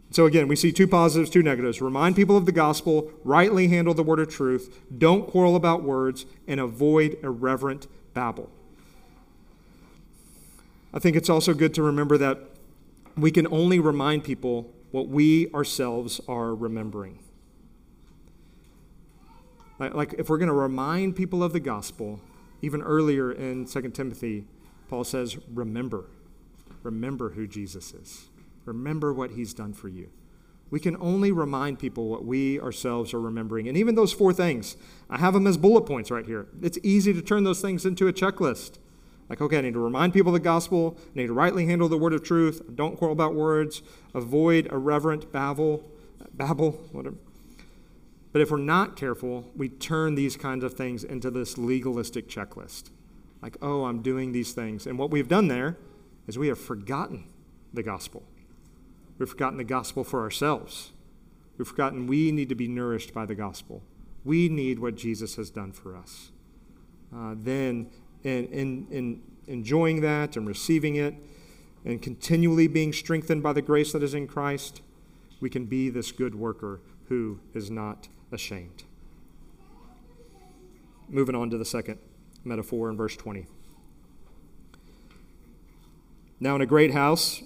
[0.09, 1.81] So, again, we see two positives, two negatives.
[1.81, 6.25] Remind people of the gospel, rightly handle the word of truth, don't quarrel about words,
[6.47, 8.49] and avoid irreverent babble.
[10.93, 12.39] I think it's also good to remember that
[13.17, 17.19] we can only remind people what we ourselves are remembering.
[19.79, 22.19] Like, if we're going to remind people of the gospel,
[22.61, 24.45] even earlier in 2 Timothy,
[24.89, 26.05] Paul says, Remember.
[26.83, 28.29] Remember who Jesus is.
[28.65, 30.09] Remember what he's done for you.
[30.69, 33.67] We can only remind people what we ourselves are remembering.
[33.67, 34.75] And even those four things,
[35.09, 36.47] I have them as bullet points right here.
[36.61, 38.77] It's easy to turn those things into a checklist.
[39.29, 41.89] Like, okay, I need to remind people of the gospel, I need to rightly handle
[41.89, 43.81] the word of truth, don't quarrel about words,
[44.13, 45.83] avoid irreverent babble,
[46.33, 47.17] babble, whatever.
[48.37, 52.91] But if we're not careful, we turn these kinds of things into this legalistic checklist.
[53.41, 54.85] Like, oh, I'm doing these things.
[54.85, 55.75] And what we've done there
[56.27, 57.23] is we have forgotten
[57.73, 58.21] the gospel.
[59.17, 60.91] We've forgotten the gospel for ourselves.
[61.57, 63.81] We've forgotten we need to be nourished by the gospel.
[64.23, 66.29] We need what Jesus has done for us.
[67.11, 67.89] Uh, then,
[68.23, 71.15] in, in, in enjoying that and receiving it
[71.83, 74.83] and continually being strengthened by the grace that is in Christ,
[75.39, 78.83] we can be this good worker who is not ashamed.
[81.09, 81.99] Moving on to the second
[82.43, 83.45] metaphor in verse 20.
[86.39, 87.41] Now, in a great house,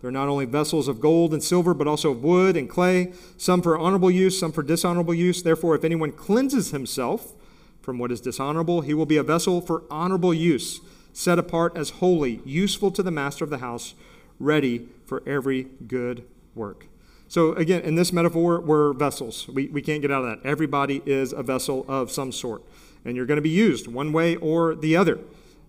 [0.00, 3.12] there are not only vessels of gold and silver, but also of wood and clay,
[3.36, 5.42] some for honorable use, some for dishonorable use.
[5.42, 7.34] Therefore, if anyone cleanses himself
[7.82, 10.80] from what is dishonorable, he will be a vessel for honorable use,
[11.12, 13.94] set apart as holy, useful to the master of the house,
[14.38, 16.86] ready for every good work.
[17.32, 19.48] So, again, in this metaphor, we're vessels.
[19.48, 20.46] We, we can't get out of that.
[20.46, 22.62] Everybody is a vessel of some sort,
[23.06, 25.18] and you're going to be used one way or the other.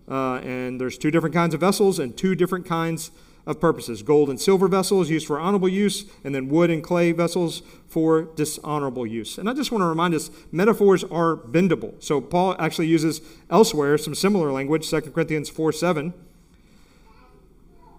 [0.06, 3.12] Uh, and there's two different kinds of vessels and two different kinds
[3.46, 7.12] of purposes gold and silver vessels used for honorable use, and then wood and clay
[7.12, 9.38] vessels for dishonorable use.
[9.38, 11.94] And I just want to remind us metaphors are bendable.
[12.04, 16.12] So Paul actually uses elsewhere some similar language, 2 Corinthians 4 7.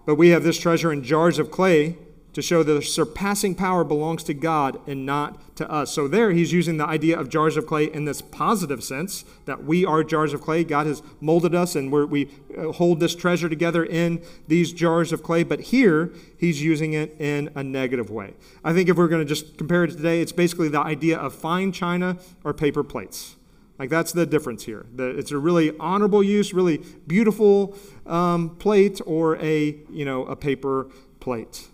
[0.04, 1.98] But we have this treasure in jars of clay
[2.36, 5.90] to show that the surpassing power belongs to God and not to us.
[5.90, 9.64] So, there he's using the idea of jars of clay in this positive sense that
[9.64, 10.62] we are jars of clay.
[10.62, 15.22] God has molded us and we uh, hold this treasure together in these jars of
[15.22, 15.44] clay.
[15.44, 18.34] But here he's using it in a negative way.
[18.62, 21.34] I think if we're going to just compare it today, it's basically the idea of
[21.34, 23.36] fine china or paper plates.
[23.78, 24.84] Like that's the difference here.
[24.98, 30.88] It's a really honorable use, really beautiful um, plate, or a you know a paper
[31.18, 31.68] plate.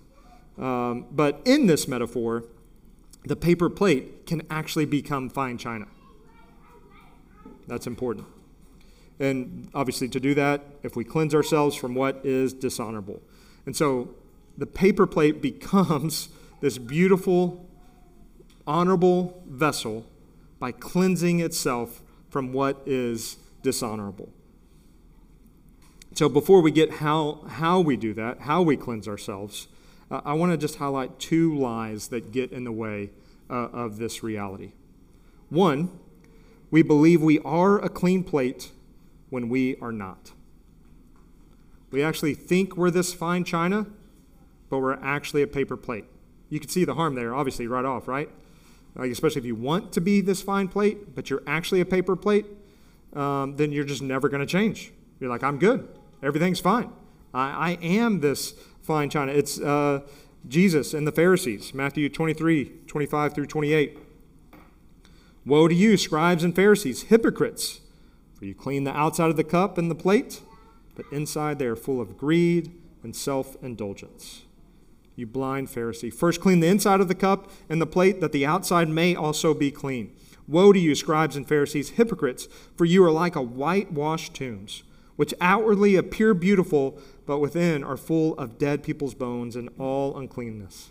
[0.59, 2.45] Um, but in this metaphor,
[3.25, 5.87] the paper plate can actually become fine china.
[7.67, 8.27] That's important.
[9.21, 13.23] And obviously, to do that, if we cleanse ourselves from what is dishonorable.
[13.67, 14.15] And so
[14.59, 16.29] the paper plate becomes
[16.61, 17.69] this beautiful,
[18.67, 20.07] honorable vessel
[20.59, 24.31] by cleansing itself from what is dishonorable.
[26.15, 29.69] So before we get how, how we do that, how we cleanse ourselves,
[30.13, 33.11] uh, I want to just highlight two lies that get in the way
[33.49, 34.73] uh, of this reality.
[35.49, 35.99] One,
[36.71, 38.71] we believe we are a clean plate
[39.31, 40.33] when we are not.
[41.91, 43.87] We actually think we're this fine china,
[44.69, 46.05] but we're actually a paper plate.
[46.51, 48.29] You can see the harm there, obviously, right off, right?
[48.95, 52.17] Like especially if you want to be this fine plate, but you're actually a paper
[52.17, 52.45] plate,
[53.15, 54.93] um, then you're just never going to change.
[55.21, 55.89] You're like, I'm good.
[56.23, 56.91] Everything's fine.
[57.33, 59.33] I, I am this fine china.
[59.33, 60.01] It's uh,
[60.47, 63.99] Jesus and the Pharisees, Matthew 23, 25 through 28.
[65.47, 67.81] Woe to you, scribes and Pharisees, hypocrites!
[68.35, 70.41] For you clean the outside of the cup and the plate,
[70.97, 74.43] but inside they are full of greed and self indulgence.
[75.15, 76.13] You blind Pharisee.
[76.13, 79.55] First clean the inside of the cup and the plate, that the outside may also
[79.55, 80.17] be clean.
[80.49, 82.49] Woe to you, scribes and Pharisees, hypocrites!
[82.77, 84.83] For you are like a whitewashed tombs,
[85.17, 90.91] which outwardly appear beautiful, but within are full of dead people's bones and all uncleanness.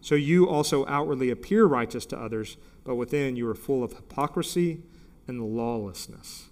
[0.00, 4.82] So you also outwardly appear righteous to others, but within you are full of hypocrisy
[5.26, 6.48] and lawlessness.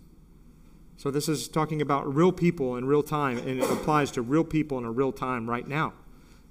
[0.96, 4.44] So this is talking about real people in real time, and it applies to real
[4.44, 5.94] people in a real time right now.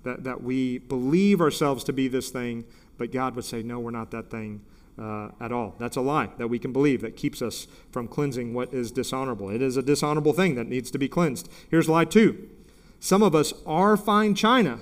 [0.04, 2.66] That, that we believe ourselves to be this thing,
[2.98, 4.62] but God would say, no, we're not that thing
[5.00, 5.76] uh, at all.
[5.80, 9.50] That's a lie that we can believe that keeps us from cleansing what is dishonorable.
[9.50, 11.50] It is a dishonorable thing that needs to be cleansed.
[11.70, 12.50] Here's lie two
[13.00, 14.80] some of us are fine china,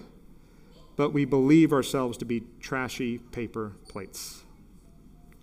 [0.95, 4.43] but we believe ourselves to be trashy paper plates.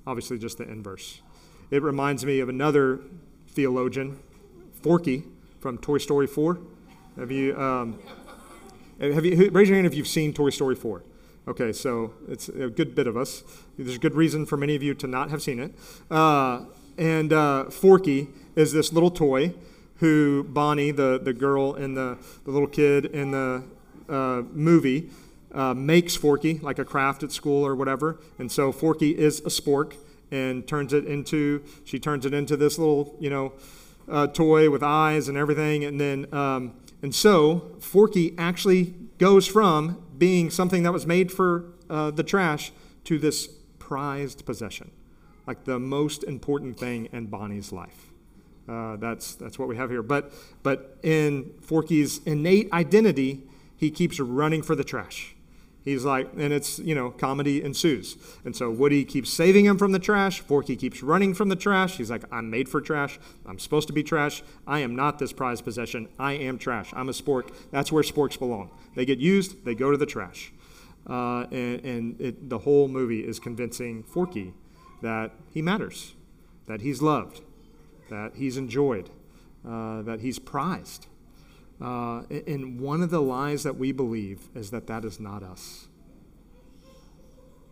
[0.06, 1.22] Obviously, just the inverse.
[1.70, 3.00] It reminds me of another
[3.48, 4.18] theologian,
[4.82, 5.24] Forky
[5.60, 6.58] from Toy Story 4.
[7.16, 7.98] Have you, um,
[9.00, 11.02] have you, raise your hand if you've seen Toy Story 4.
[11.46, 13.44] Okay, so it's a good bit of us.
[13.76, 15.74] There's a good reason for many of you to not have seen it.
[16.11, 16.64] Uh,
[16.96, 19.52] and uh, Forky is this little toy
[19.96, 23.62] who Bonnie, the, the girl and the, the little kid in the
[24.09, 25.11] uh, movie,
[25.52, 28.18] uh, makes Forky, like a craft at school or whatever.
[28.38, 29.96] And so Forky is a spork
[30.30, 33.52] and turns it into, she turns it into this little, you know,
[34.09, 35.85] uh, toy with eyes and everything.
[35.85, 41.72] And then, um, and so Forky actually goes from being something that was made for
[41.90, 42.72] uh, the trash
[43.05, 43.48] to this
[43.79, 44.90] prized possession,
[45.46, 48.11] like the most important thing in Bonnie's life.
[48.68, 50.03] Uh, that's, that's what we have here.
[50.03, 53.42] But, but in Forky's innate identity,
[53.77, 55.33] he keeps running for the trash.
[55.84, 58.16] He's like, and it's, you know, comedy ensues.
[58.44, 60.40] And so Woody keeps saving him from the trash.
[60.40, 61.98] Forky keeps running from the trash.
[61.98, 63.18] He's like, I'm made for trash.
[63.44, 64.42] I'm supposed to be trash.
[64.66, 66.08] I am not this prized possession.
[66.18, 66.90] I am trash.
[66.94, 67.50] I'm a spork.
[67.70, 68.70] That's where sporks belong.
[68.94, 70.52] They get used, they go to the trash.
[71.08, 74.54] Uh, and and it, the whole movie is convincing Forky
[75.02, 76.14] that he matters,
[76.66, 77.42] that he's loved,
[78.08, 79.10] that he's enjoyed,
[79.68, 81.08] uh, that he's prized.
[81.80, 85.88] Uh, and one of the lies that we believe is that that is not us.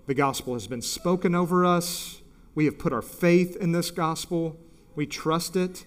[0.07, 2.21] The gospel has been spoken over us.
[2.55, 4.59] We have put our faith in this gospel.
[4.95, 5.87] We trust it.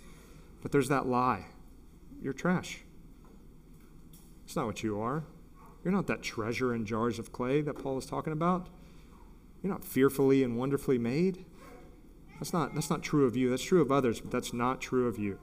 [0.61, 1.45] But there's that lie
[2.21, 2.79] you're trash.
[4.45, 5.25] It's not what you are.
[5.83, 8.67] You're not that treasure in jars of clay that Paul is talking about.
[9.61, 11.45] You're not fearfully and wonderfully made.
[12.39, 13.51] That's not, that's not true of you.
[13.51, 15.37] That's true of others, but that's not true of you.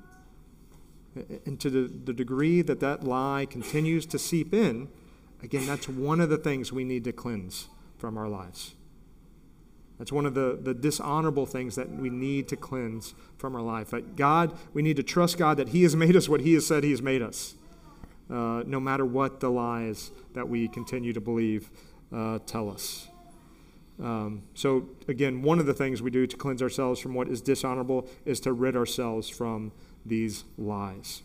[1.14, 4.88] And to the, the degree that that lie continues to seep in,
[5.42, 8.75] again, that's one of the things we need to cleanse from our lives.
[9.98, 13.90] That's one of the, the dishonorable things that we need to cleanse from our life.
[13.90, 16.66] That God, we need to trust God that He has made us what He has
[16.66, 17.55] said He has made us,
[18.29, 21.70] uh, no matter what the lies that we continue to believe
[22.12, 23.09] uh, tell us.
[24.03, 27.40] Um, so, again, one of the things we do to cleanse ourselves from what is
[27.40, 29.70] dishonorable is to rid ourselves from
[30.04, 31.22] these lies.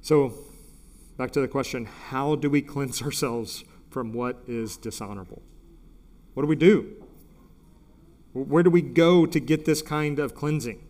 [0.00, 0.34] So,
[1.16, 5.42] back to the question how do we cleanse ourselves from what is dishonorable?
[6.34, 6.92] What do we do?
[8.32, 10.84] Where do we go to get this kind of cleansing?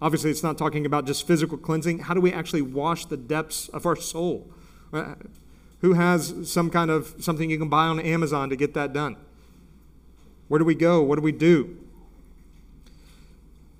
[0.00, 2.00] Obviously, it's not talking about just physical cleansing.
[2.00, 4.50] How do we actually wash the depths of our soul?
[4.92, 5.14] Uh,
[5.80, 9.16] who has some kind of something you can buy on Amazon to get that done?
[10.48, 11.02] Where do we go?
[11.02, 11.83] What do we do?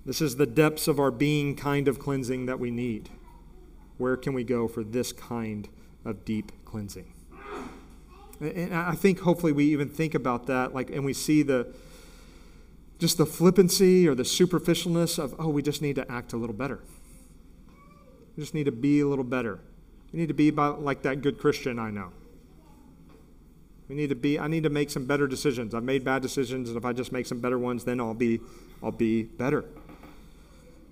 [0.06, 3.08] This is the depths of our being kind of cleansing that we need.
[3.96, 5.68] Where can we go for this kind
[6.04, 7.12] of deep cleansing?
[8.40, 11.74] And I think hopefully we even think about that, like, and we see the
[12.98, 16.54] just the flippancy or the superficialness of, oh, we just need to act a little
[16.54, 16.80] better.
[18.36, 19.60] We just need to be a little better.
[20.12, 22.12] We need to be about like that good Christian I know.
[23.88, 25.74] We need to be, I need to make some better decisions.
[25.74, 28.40] I've made bad decisions, and if I just make some better ones, then I'll be,
[28.82, 29.64] I'll be better.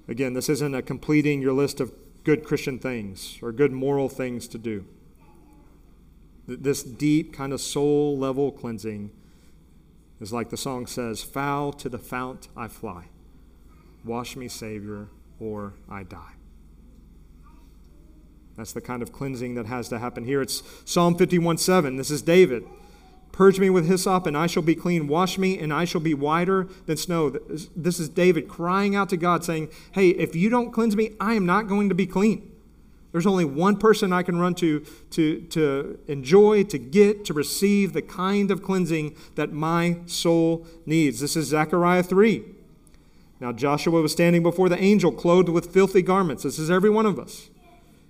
[0.09, 1.93] Again, this isn't a completing your list of
[2.25, 4.85] good Christian things or good moral things to do.
[6.47, 9.11] This deep kind of soul level cleansing
[10.21, 13.07] is like the song says, Foul to the fount I fly.
[14.05, 16.35] Wash me, Savior, or I die.
[18.57, 20.43] That's the kind of cleansing that has to happen here.
[20.43, 21.97] It's Psalm 51 7.
[21.97, 22.65] This is David.
[23.33, 25.09] Purge me with hyssop, and I shall be clean.
[25.09, 27.31] Wash me, and I shall be whiter than snow.
[27.31, 31.35] This is David crying out to God, saying, Hey, if you don't cleanse me, I
[31.35, 32.51] am not going to be clean.
[33.11, 37.93] There's only one person I can run to to, to enjoy, to get, to receive
[37.93, 41.21] the kind of cleansing that my soul needs.
[41.21, 42.45] This is Zechariah 3.
[43.41, 46.45] Now, Joshua was standing before the angel, clothed with filthy garments.
[46.45, 47.51] This is every one of us.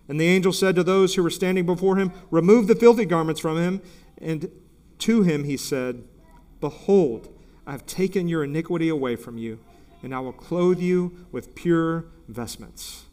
[0.08, 3.40] And the angel said to those who were standing before him, Remove the filthy garments
[3.40, 3.80] from him.
[4.18, 4.50] And
[4.98, 6.04] to him he said,
[6.60, 7.28] Behold,
[7.66, 9.60] I have taken your iniquity away from you,
[10.02, 13.04] and I will clothe you with pure vestments.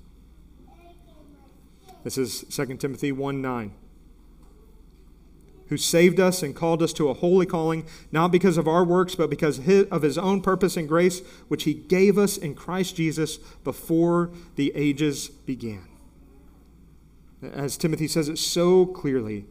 [2.04, 3.74] This is 2 Timothy 1 9.
[5.68, 9.14] Who saved us and called us to a holy calling, not because of our works,
[9.14, 9.60] but because
[9.92, 14.72] of his own purpose and grace, which he gave us in Christ Jesus before the
[14.74, 15.88] ages began.
[17.44, 19.46] As Timothy says it so clearly,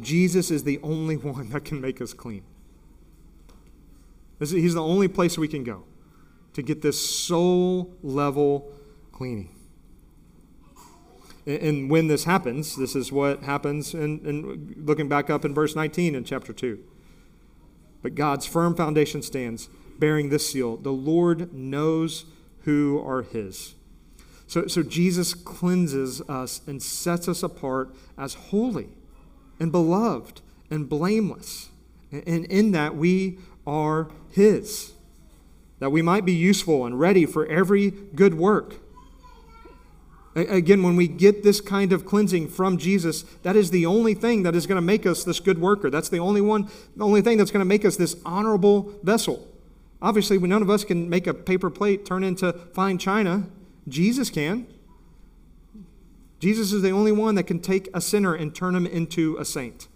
[0.00, 2.44] Jesus is the only one that can make us clean.
[4.38, 5.84] He's the only place we can go
[6.54, 8.72] to get this soul level
[9.12, 9.54] cleaning.
[11.46, 16.14] And when this happens, this is what happens, and, looking back up in verse 19
[16.14, 16.78] in chapter 2.
[18.00, 22.26] But God's firm foundation stands, bearing this seal The Lord knows
[22.60, 23.74] who are his.
[24.46, 28.90] So, so Jesus cleanses us and sets us apart as holy
[29.58, 31.68] and beloved and blameless.
[32.10, 34.92] And in that, we are His.
[35.78, 38.76] That we might be useful and ready for every good work.
[40.34, 44.44] Again, when we get this kind of cleansing from Jesus, that is the only thing
[44.44, 45.90] that is going to make us this good worker.
[45.90, 49.46] That's the only one, the only thing that's going to make us this honorable vessel.
[50.00, 53.46] Obviously, none of us can make a paper plate turn into fine china.
[53.88, 54.66] Jesus can.
[56.42, 59.44] Jesus is the only one that can take a sinner and turn him into a
[59.44, 59.86] saint.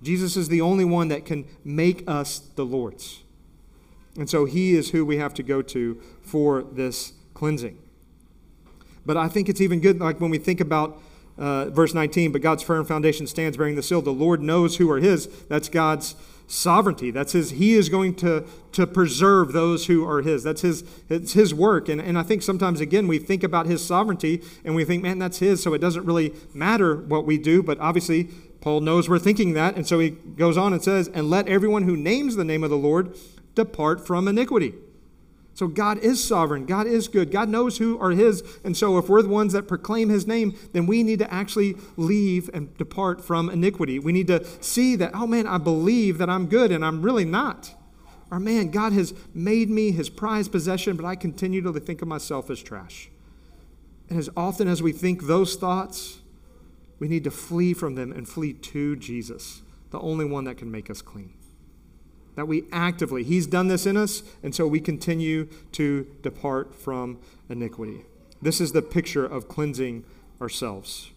[0.00, 3.24] Jesus is the only one that can make us the Lord's.
[4.16, 7.76] And so he is who we have to go to for this cleansing.
[9.04, 11.02] But I think it's even good, like when we think about
[11.36, 14.02] uh, verse 19, but God's firm foundation stands bearing the seal.
[14.02, 15.26] The Lord knows who are his.
[15.48, 16.14] That's God's
[16.46, 17.10] sovereignty.
[17.10, 20.42] That's his, he is going to, to preserve those who are his.
[20.42, 21.88] That's his, it's his work.
[21.88, 25.18] And, and I think sometimes, again, we think about his sovereignty and we think, man,
[25.18, 27.62] that's his, so it doesn't really matter what we do.
[27.62, 28.24] But obviously,
[28.60, 29.76] Paul knows we're thinking that.
[29.76, 32.70] And so he goes on and says, and let everyone who names the name of
[32.70, 33.16] the Lord
[33.54, 34.74] depart from iniquity.
[35.56, 36.66] So God is sovereign.
[36.66, 37.30] God is good.
[37.30, 38.42] God knows who are His.
[38.62, 41.76] And so if we're the ones that proclaim His name, then we need to actually
[41.96, 43.98] leave and depart from iniquity.
[43.98, 47.24] We need to see that, oh man, I believe that I'm good and I'm really
[47.24, 47.74] not.
[48.30, 52.08] Or man, God has made me His prized possession, but I continue to think of
[52.08, 53.08] myself as trash.
[54.10, 56.18] And as often as we think those thoughts,
[56.98, 60.70] we need to flee from them and flee to Jesus, the only one that can
[60.70, 61.32] make us clean
[62.36, 67.18] that we actively, He's done this in us, and so we continue to depart from
[67.48, 68.04] iniquity.
[68.40, 70.04] This is the picture of cleansing
[70.40, 71.10] ourselves,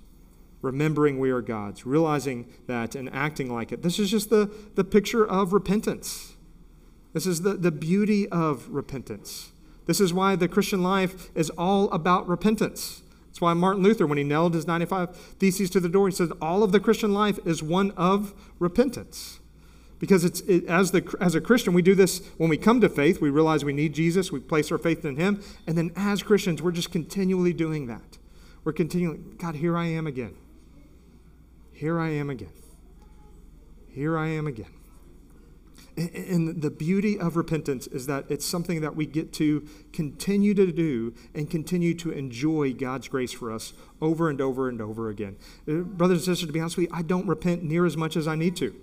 [0.61, 3.83] remembering we are God's, realizing that and acting like it.
[3.83, 6.33] This is just the, the picture of repentance.
[7.13, 9.51] This is the, the beauty of repentance.
[9.85, 13.01] This is why the Christian life is all about repentance.
[13.27, 16.29] That's why Martin Luther, when he nailed his 95 Theses to the door, he said,
[16.41, 19.38] All of the Christian life is one of repentance.
[19.99, 22.89] Because it's, it, as, the, as a Christian, we do this when we come to
[22.89, 23.19] faith.
[23.19, 25.43] We realize we need Jesus, we place our faith in Him.
[25.67, 28.17] And then as Christians, we're just continually doing that.
[28.63, 30.35] We're continually, God, here I am again.
[31.71, 32.51] Here I am again.
[33.89, 34.67] Here I am again.
[35.97, 40.71] And the beauty of repentance is that it's something that we get to continue to
[40.71, 45.35] do and continue to enjoy God's grace for us over and over and over again.
[45.67, 48.15] Uh, brothers and sisters, to be honest with you, I don't repent near as much
[48.15, 48.73] as I need to.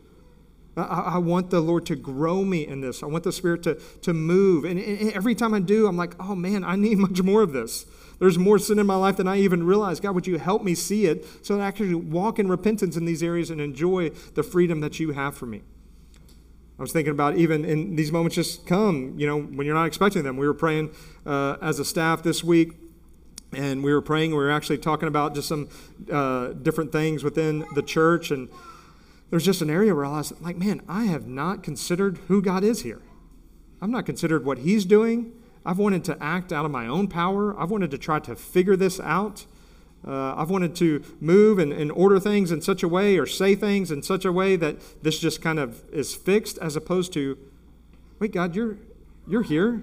[0.76, 3.02] I, I want the Lord to grow me in this.
[3.02, 4.64] I want the Spirit to, to move.
[4.64, 7.52] And, and every time I do, I'm like, oh man, I need much more of
[7.52, 7.86] this.
[8.18, 10.00] There's more sin in my life than I even realize.
[10.00, 13.04] God, would you help me see it so that I can walk in repentance in
[13.04, 15.62] these areas and enjoy the freedom that you have for me?
[16.78, 19.86] I was thinking about even in these moments just come, you know, when you're not
[19.86, 20.36] expecting them.
[20.36, 22.72] We were praying uh, as a staff this week,
[23.54, 24.32] and we were praying.
[24.32, 25.70] We were actually talking about just some
[26.12, 28.50] uh, different things within the church, and
[29.30, 32.62] there's just an area where I was like, man, I have not considered who God
[32.62, 33.02] is here.
[33.80, 35.32] I've not considered what He's doing.
[35.64, 37.58] I've wanted to act out of my own power.
[37.58, 39.46] I've wanted to try to figure this out.
[40.06, 43.56] Uh, I've wanted to move and, and order things in such a way or say
[43.56, 47.36] things in such a way that this just kind of is fixed as opposed to,
[48.20, 48.78] wait, God, you're,
[49.26, 49.82] you're here.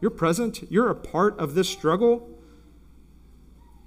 [0.00, 0.62] You're present.
[0.70, 2.30] You're a part of this struggle.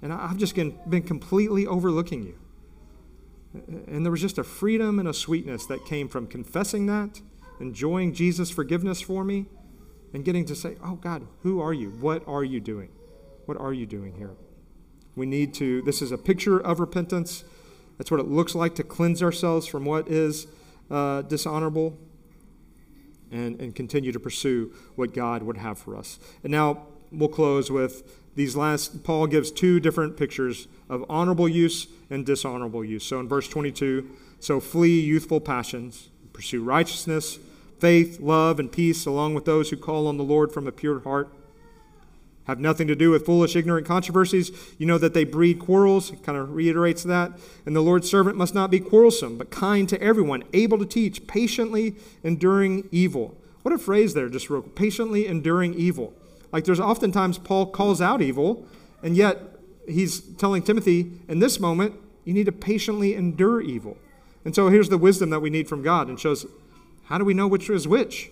[0.00, 2.38] And I've just been, been completely overlooking you.
[3.54, 7.20] And there was just a freedom and a sweetness that came from confessing that,
[7.60, 9.46] enjoying Jesus' forgiveness for me,
[10.14, 11.90] and getting to say, Oh God, who are you?
[11.90, 12.90] What are you doing?
[13.46, 14.36] What are you doing here?
[15.14, 17.44] We need to, this is a picture of repentance.
[17.98, 20.46] That's what it looks like to cleanse ourselves from what is
[20.90, 21.98] uh, dishonorable
[23.30, 26.18] and, and continue to pursue what God would have for us.
[26.42, 31.86] And now we'll close with these last, Paul gives two different pictures of honorable use
[32.10, 33.04] and dishonorable use.
[33.04, 34.08] So in verse 22,
[34.40, 37.38] so flee youthful passions, pursue righteousness,
[37.78, 41.00] faith, love, and peace, along with those who call on the Lord from a pure
[41.00, 41.32] heart
[42.44, 44.50] have nothing to do with foolish, ignorant controversies.
[44.78, 46.10] You know that they breed quarrels.
[46.10, 47.32] It kind of reiterates that.
[47.64, 51.26] And the Lord's servant must not be quarrelsome, but kind to everyone, able to teach,
[51.26, 53.36] patiently enduring evil.
[53.62, 56.14] What a phrase there, just real patiently enduring evil.
[56.52, 58.66] Like there's oftentimes Paul calls out evil,
[59.02, 59.38] and yet
[59.88, 61.94] he's telling Timothy, in this moment,
[62.24, 63.96] you need to patiently endure evil.
[64.44, 66.46] And so here's the wisdom that we need from God and shows
[67.04, 68.30] how do we know which is which?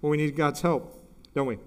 [0.00, 1.02] Well, we need God's help,
[1.34, 1.58] don't we?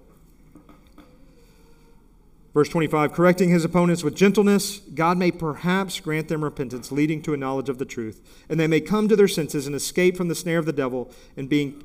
[2.52, 7.32] Verse 25, correcting his opponents with gentleness, God may perhaps grant them repentance, leading to
[7.32, 10.26] a knowledge of the truth, and they may come to their senses and escape from
[10.26, 11.84] the snare of the devil and being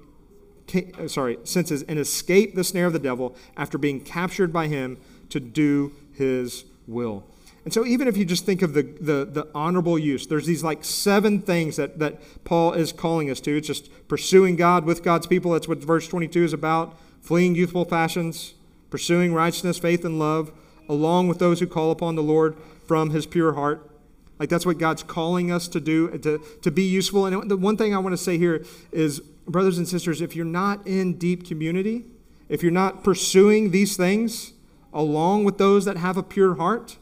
[0.73, 4.97] Uh, sorry, senses and escape the snare of the devil after being captured by him
[5.29, 7.23] to do his will.
[7.65, 10.63] And so even if you just think of the, the, the honorable use, there's these
[10.63, 13.57] like seven things that, that Paul is calling us to.
[13.57, 15.51] It's just pursuing God with God's people.
[15.51, 16.97] That's what verse 22 is about.
[17.21, 18.53] Fleeing youthful passions,
[18.91, 20.51] pursuing righteousness, faith, and love,
[20.87, 22.55] along with those who call upon the Lord
[22.85, 23.89] from his pure heart.
[24.37, 27.25] Like that's what God's calling us to do, to, to be useful.
[27.25, 30.45] And the one thing I want to say here is, brothers and sisters, if you're
[30.45, 32.05] not in deep community,
[32.49, 34.53] if you're not pursuing these things
[34.93, 36.97] along with those that have a pure heart,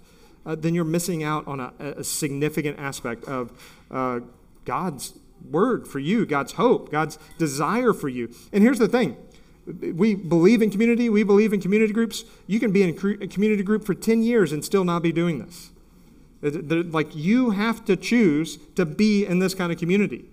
[0.46, 3.52] uh, then you're missing out on a, a significant aspect of
[3.92, 4.20] uh,
[4.66, 5.14] God's
[5.50, 8.34] word for you, God's hope, God's desire for you.
[8.52, 9.18] And here's the thing
[9.66, 12.26] we believe in community, we believe in community groups.
[12.48, 12.90] You can be in
[13.22, 15.72] a community group for 10 years and still not be doing this.
[16.42, 20.26] Like, you have to choose to be in this kind of community.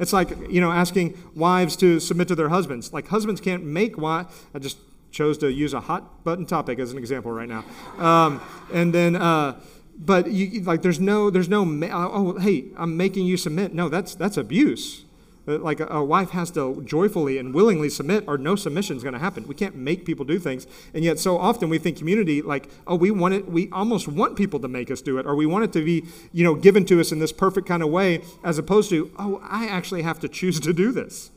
[0.00, 2.92] It's like, you know, asking wives to submit to their husbands.
[2.92, 4.34] Like, husbands can't make wives.
[4.54, 4.78] I just
[5.12, 7.64] chose to use a hot button topic as an example right now.
[7.98, 8.40] Um,
[8.72, 9.60] and then, uh,
[9.98, 13.74] but you, like, there's no, there's no, oh, hey, I'm making you submit.
[13.74, 15.04] No, that's, that's abuse.
[15.48, 19.02] Uh, like a, a, wife has to joyfully and willingly submit or no submission is
[19.02, 19.46] going to happen.
[19.48, 20.66] We can't make people do things.
[20.92, 24.36] And yet so often we think community like oh we want it we almost want
[24.36, 26.84] people to make us do it or we want it to be you know given
[26.86, 30.20] to us in this perfect kind of way as opposed to oh i actually have
[30.20, 31.30] to choose to do this.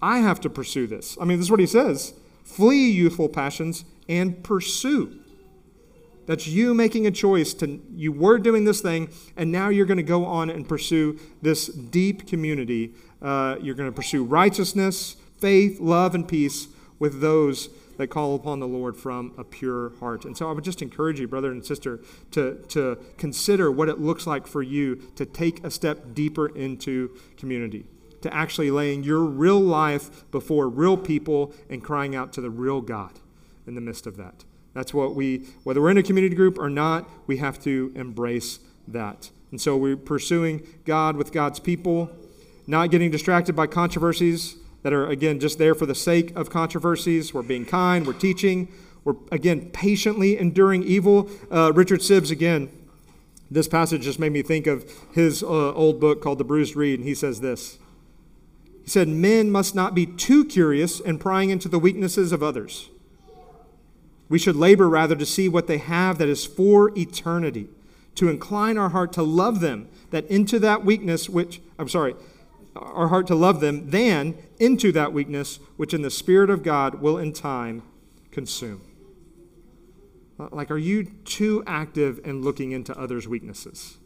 [0.00, 1.18] I have to pursue this.
[1.20, 2.14] I mean this is what he says.
[2.44, 5.18] Flee youthful passions and pursue.
[6.26, 9.98] That's you making a choice to, you were doing this thing, and now you're going
[9.98, 12.94] to go on and pursue this deep community
[13.24, 16.68] uh, you're going to pursue righteousness, faith, love, and peace
[16.98, 20.24] with those that call upon the Lord from a pure heart.
[20.24, 22.00] And so I would just encourage you, brother and sister,
[22.32, 27.16] to, to consider what it looks like for you to take a step deeper into
[27.36, 27.86] community,
[28.20, 32.80] to actually laying your real life before real people and crying out to the real
[32.80, 33.20] God
[33.66, 34.44] in the midst of that.
[34.74, 38.58] That's what we, whether we're in a community group or not, we have to embrace
[38.88, 39.30] that.
[39.52, 42.10] And so we're pursuing God with God's people,
[42.66, 47.32] not getting distracted by controversies that are, again, just there for the sake of controversies.
[47.32, 48.72] We're being kind, we're teaching,
[49.04, 51.28] we're, again, patiently enduring evil.
[51.50, 52.70] Uh, Richard Sibbes, again,
[53.50, 57.00] this passage just made me think of his uh, old book called The Bruised Reed,
[57.00, 57.78] and he says this.
[58.82, 62.90] He said, Men must not be too curious and prying into the weaknesses of others.
[64.28, 67.68] We should labor rather to see what they have that is for eternity,
[68.16, 72.14] to incline our heart to love them, that into that weakness which, I'm sorry,
[72.76, 76.96] our heart to love them, than into that weakness which in the Spirit of God
[77.00, 77.82] will in time
[78.30, 78.82] consume.
[80.38, 83.98] Uh, like, are you too active in looking into others' weaknesses?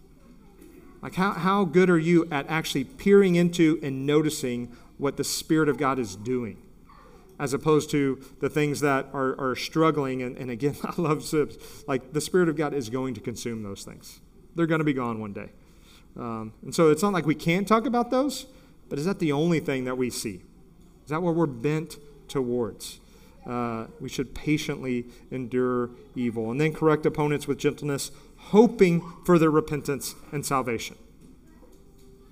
[1.01, 5.69] Like, how, how good are you at actually peering into and noticing what the Spirit
[5.69, 6.59] of God is doing?
[7.39, 10.23] As opposed to the things that are, are struggling.
[10.23, 11.87] And, and again, I love Sibbes.
[11.87, 14.21] Like, the Spirit of God is going to consume those things,
[14.55, 15.51] they're going to be gone one day.
[16.16, 18.47] Um, and so it's not like we can't talk about those,
[18.89, 20.43] but is that the only thing that we see?
[21.05, 21.97] Is that what we're bent
[22.28, 23.01] towards?
[23.49, 29.51] uh, we should patiently endure evil and then correct opponents with gentleness, hoping for their
[29.51, 30.97] repentance and salvation.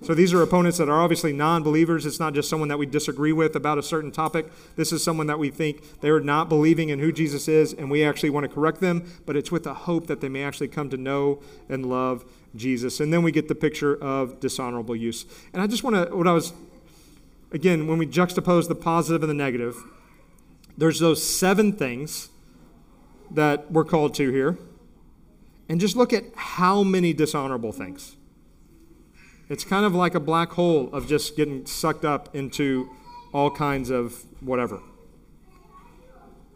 [0.03, 2.05] So these are opponents that are obviously non believers.
[2.05, 4.45] It's not just someone that we disagree with about a certain topic.
[4.75, 8.03] This is someone that we think they're not believing in who Jesus is, and we
[8.03, 10.91] actually want to correct them, but it's with the hope that they may actually come
[10.91, 12.25] to know and love
[12.55, 12.99] Jesus.
[12.99, 15.25] And then we get the picture of dishonorable use.
[15.53, 16.53] And I just want to, what I was,
[17.51, 19.75] again, when we juxtapose the positive and the negative,
[20.77, 22.29] there's those seven things
[23.31, 24.57] that we're called to here.
[25.69, 28.15] And just look at how many dishonorable things.
[29.49, 32.89] It's kind of like a black hole of just getting sucked up into
[33.33, 34.79] all kinds of whatever.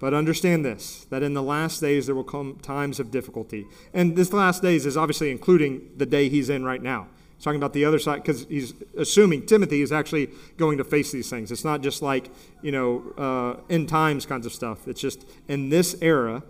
[0.01, 3.67] But understand this that in the last days there will come times of difficulty.
[3.93, 7.07] And this last days is obviously including the day he's in right now.
[7.35, 11.11] He's talking about the other side because he's assuming Timothy is actually going to face
[11.11, 11.51] these things.
[11.51, 12.31] It's not just like,
[12.63, 14.87] you know, uh, end times kinds of stuff.
[14.87, 16.41] It's just in this era,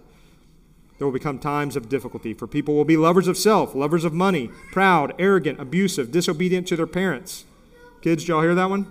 [0.97, 2.33] there will become times of difficulty.
[2.33, 6.77] For people will be lovers of self, lovers of money, proud, arrogant, abusive, disobedient to
[6.77, 7.43] their parents.
[8.01, 8.87] Kids, y'all hear that one?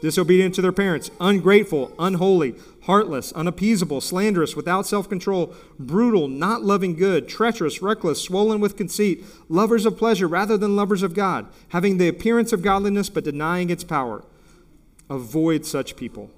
[0.00, 6.94] Disobedient to their parents, ungrateful, unholy, heartless, unappeasable, slanderous, without self control, brutal, not loving
[6.94, 11.98] good, treacherous, reckless, swollen with conceit, lovers of pleasure rather than lovers of God, having
[11.98, 14.24] the appearance of godliness but denying its power.
[15.08, 16.30] Avoid such people,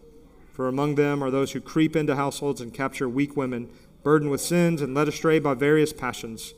[0.53, 3.68] for among them are those who creep into households and capture weak women,
[4.03, 6.55] burdened with sins and led astray by various passions,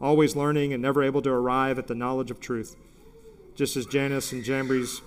[0.00, 2.76] always learning and never able to arrive at the knowledge of truth.
[3.56, 5.00] Just as Jannes and Jambres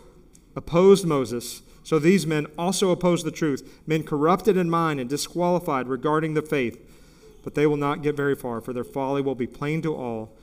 [0.55, 5.87] opposed Moses so these men also oppose the truth, men corrupted in mind and disqualified
[5.87, 6.77] regarding the faith.
[7.45, 10.35] But they will not get very far, for their folly will be plain to all,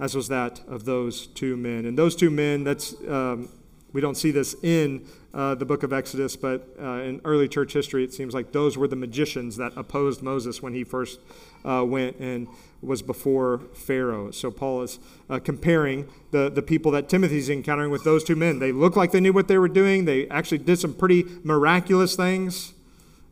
[0.00, 1.84] as was that of those two men.
[1.84, 3.50] And those two men, that's um,
[3.92, 5.06] we don't see this in
[5.36, 8.78] uh, the book of Exodus, but uh, in early church history, it seems like those
[8.78, 11.20] were the magicians that opposed Moses when he first
[11.62, 12.48] uh, went and
[12.80, 14.30] was before Pharaoh.
[14.30, 18.60] So Paul is uh, comparing the, the people that Timothy's encountering with those two men.
[18.60, 22.16] They looked like they knew what they were doing, they actually did some pretty miraculous
[22.16, 22.72] things.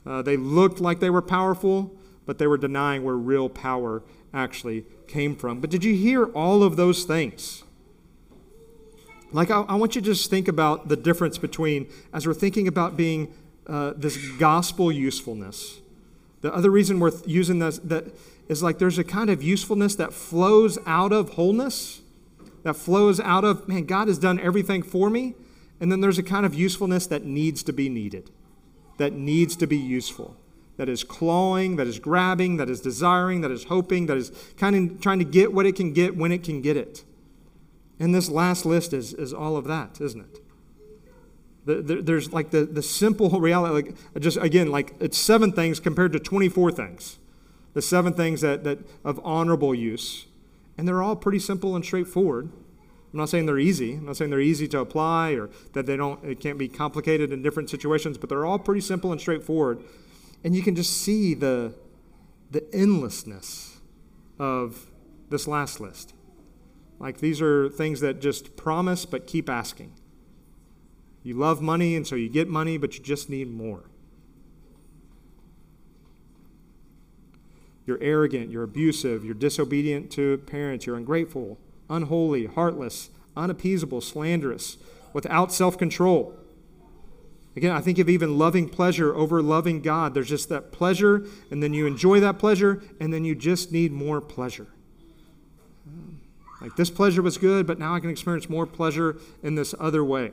[0.04, 1.96] Uh, they looked like they were powerful,
[2.26, 4.02] but they were denying where real power
[4.34, 5.58] actually came from.
[5.58, 7.64] But did you hear all of those things?
[9.34, 12.68] Like, I, I want you to just think about the difference between, as we're thinking
[12.68, 13.34] about being
[13.66, 15.80] uh, this gospel usefulness.
[16.40, 18.04] The other reason we're using this, that
[18.48, 22.00] is like there's a kind of usefulness that flows out of wholeness,
[22.62, 25.34] that flows out of, man, God has done everything for me.
[25.80, 28.30] And then there's a kind of usefulness that needs to be needed,
[28.98, 30.36] that needs to be useful,
[30.76, 34.92] that is clawing, that is grabbing, that is desiring, that is hoping, that is kind
[34.92, 37.02] of trying to get what it can get when it can get it.
[37.98, 40.40] And this last list is, is all of that, isn't it?
[41.64, 45.80] The, the, there's like the, the simple reality, like just again, like it's seven things
[45.80, 47.18] compared to 24 things
[47.74, 50.26] the seven things that, that of honorable use.
[50.78, 52.50] And they're all pretty simple and straightforward.
[53.12, 53.94] I'm not saying they're easy.
[53.94, 57.32] I'm not saying they're easy to apply or that they don't it can't be complicated
[57.32, 59.84] in different situations, but they're all pretty simple and straightforward.
[60.42, 61.74] And you can just see the
[62.50, 63.80] the endlessness
[64.38, 64.86] of
[65.30, 66.14] this last list.
[67.04, 69.92] Like these are things that just promise but keep asking.
[71.22, 73.82] You love money and so you get money, but you just need more.
[77.84, 81.58] You're arrogant, you're abusive, you're disobedient to parents, you're ungrateful,
[81.90, 84.78] unholy, heartless, unappeasable, slanderous,
[85.12, 86.34] without self control.
[87.54, 90.14] Again, I think of even loving pleasure over loving God.
[90.14, 93.92] There's just that pleasure, and then you enjoy that pleasure, and then you just need
[93.92, 94.68] more pleasure.
[96.64, 100.02] Like this pleasure was good, but now I can experience more pleasure in this other
[100.02, 100.32] way.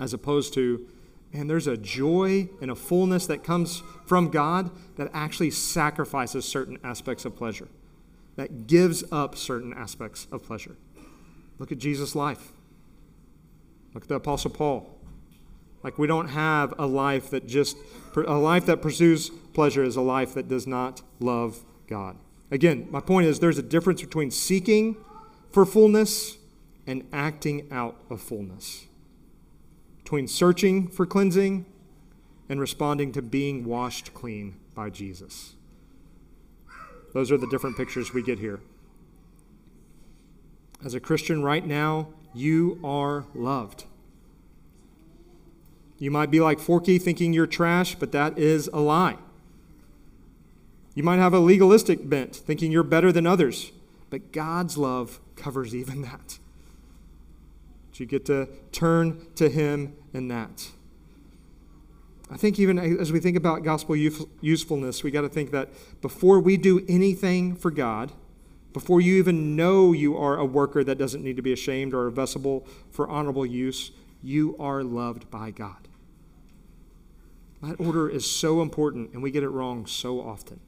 [0.00, 0.86] As opposed to,
[1.30, 6.78] man, there's a joy and a fullness that comes from God that actually sacrifices certain
[6.82, 7.68] aspects of pleasure,
[8.36, 10.78] that gives up certain aspects of pleasure.
[11.58, 12.52] Look at Jesus' life.
[13.92, 14.86] Look at the Apostle Paul.
[15.82, 17.76] Like we don't have a life that just,
[18.16, 22.16] a life that pursues pleasure is a life that does not love God.
[22.54, 24.96] Again, my point is there's a difference between seeking
[25.50, 26.38] for fullness
[26.86, 28.86] and acting out of fullness.
[29.98, 31.66] Between searching for cleansing
[32.48, 35.54] and responding to being washed clean by Jesus.
[37.12, 38.60] Those are the different pictures we get here.
[40.84, 43.86] As a Christian right now, you are loved.
[45.98, 49.16] You might be like Forky thinking you're trash, but that is a lie.
[50.94, 53.72] You might have a legalistic bent, thinking you're better than others,
[54.10, 56.38] but God's love covers even that.
[57.94, 60.70] you get to turn to Him in that.
[62.30, 65.68] I think even as we think about gospel usefulness, we got to think that
[66.00, 68.12] before we do anything for God,
[68.72, 72.06] before you even know you are a worker that doesn't need to be ashamed or
[72.06, 73.92] a vessel for honorable use,
[74.22, 75.88] you are loved by God.
[77.62, 80.60] That order is so important, and we get it wrong so often.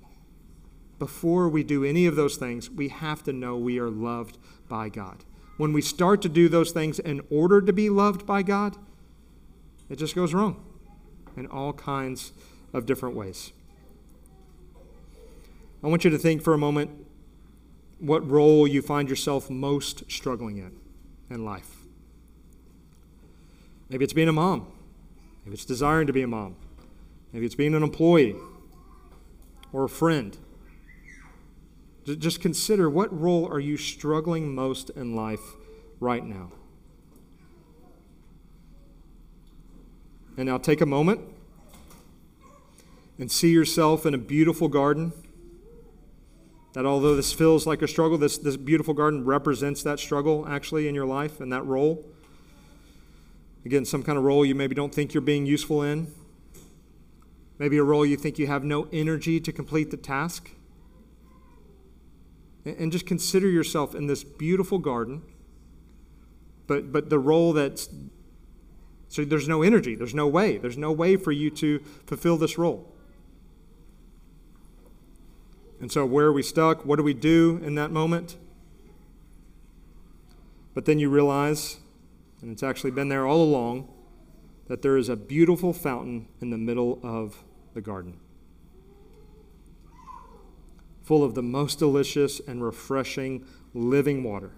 [0.99, 4.39] Before we do any of those things, we have to know we are loved
[4.69, 5.25] by God.
[5.57, 8.77] When we start to do those things in order to be loved by God,
[9.89, 10.63] it just goes wrong
[11.37, 12.33] in all kinds
[12.73, 13.53] of different ways.
[15.83, 17.07] I want you to think for a moment
[17.99, 20.73] what role you find yourself most struggling in
[21.31, 21.77] in life.
[23.89, 24.67] Maybe it's being a mom.
[25.45, 26.57] Maybe it's desiring to be a mom.
[27.33, 28.37] Maybe it's being an employee
[29.73, 30.37] or a friend.
[32.15, 35.57] Just consider what role are you struggling most in life
[35.99, 36.53] right now?
[40.37, 41.21] And now take a moment
[43.19, 45.13] and see yourself in a beautiful garden
[46.75, 50.87] that although this feels like a struggle, this, this beautiful garden represents that struggle actually
[50.87, 52.05] in your life and that role.
[53.65, 56.13] Again, some kind of role you maybe don't think you're being useful in.
[57.59, 60.51] Maybe a role you think you have no energy to complete the task.
[62.67, 65.23] And just consider yourself in this beautiful garden,
[66.67, 67.89] but, but the role that's
[69.09, 72.59] so there's no energy, there's no way, there's no way for you to fulfill this
[72.59, 72.93] role.
[75.81, 76.85] And so, where are we stuck?
[76.85, 78.37] What do we do in that moment?
[80.75, 81.79] But then you realize,
[82.43, 83.89] and it's actually been there all along,
[84.69, 87.45] that there is a beautiful fountain in the middle of
[87.75, 88.19] the garden,
[91.07, 94.51] full of the most delicious and refreshing living water.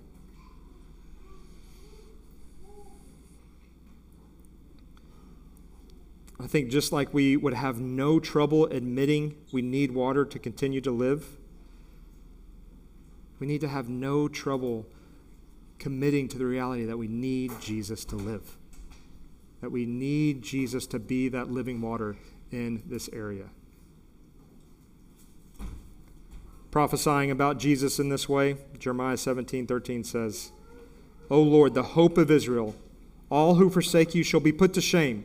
[6.40, 10.80] I think just like we would have no trouble admitting we need water to continue
[10.80, 11.36] to live,
[13.38, 14.86] we need to have no trouble
[15.78, 18.56] committing to the reality that we need Jesus to live,
[19.60, 22.16] that we need Jesus to be that living water
[22.50, 23.50] in this area.
[26.70, 30.52] Prophesying about Jesus in this way, Jeremiah 17 13 says,
[31.30, 32.74] O Lord, the hope of Israel,
[33.30, 35.24] all who forsake you shall be put to shame.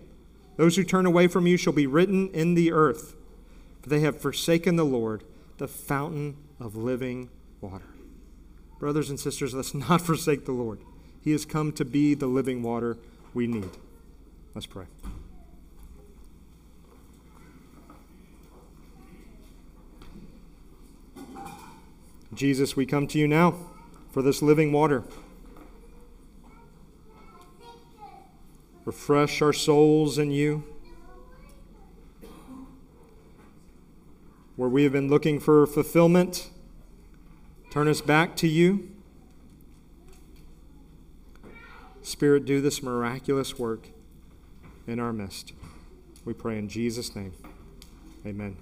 [0.56, 3.16] Those who turn away from you shall be written in the earth,
[3.82, 5.24] for they have forsaken the Lord,
[5.58, 7.30] the fountain of living
[7.60, 7.94] water.
[8.80, 10.80] Brothers and sisters, let's not forsake the Lord.
[11.22, 12.98] He has come to be the living water
[13.34, 13.70] we need.
[14.54, 14.86] Let's pray.
[22.36, 23.56] Jesus, we come to you now
[24.12, 25.04] for this living water.
[28.86, 30.64] Refresh our souls in you.
[34.56, 36.50] Where we have been looking for fulfillment,
[37.72, 38.90] turn us back to you.
[42.02, 43.88] Spirit, do this miraculous work
[44.86, 45.54] in our midst.
[46.26, 47.34] We pray in Jesus' name.
[48.26, 48.58] Amen.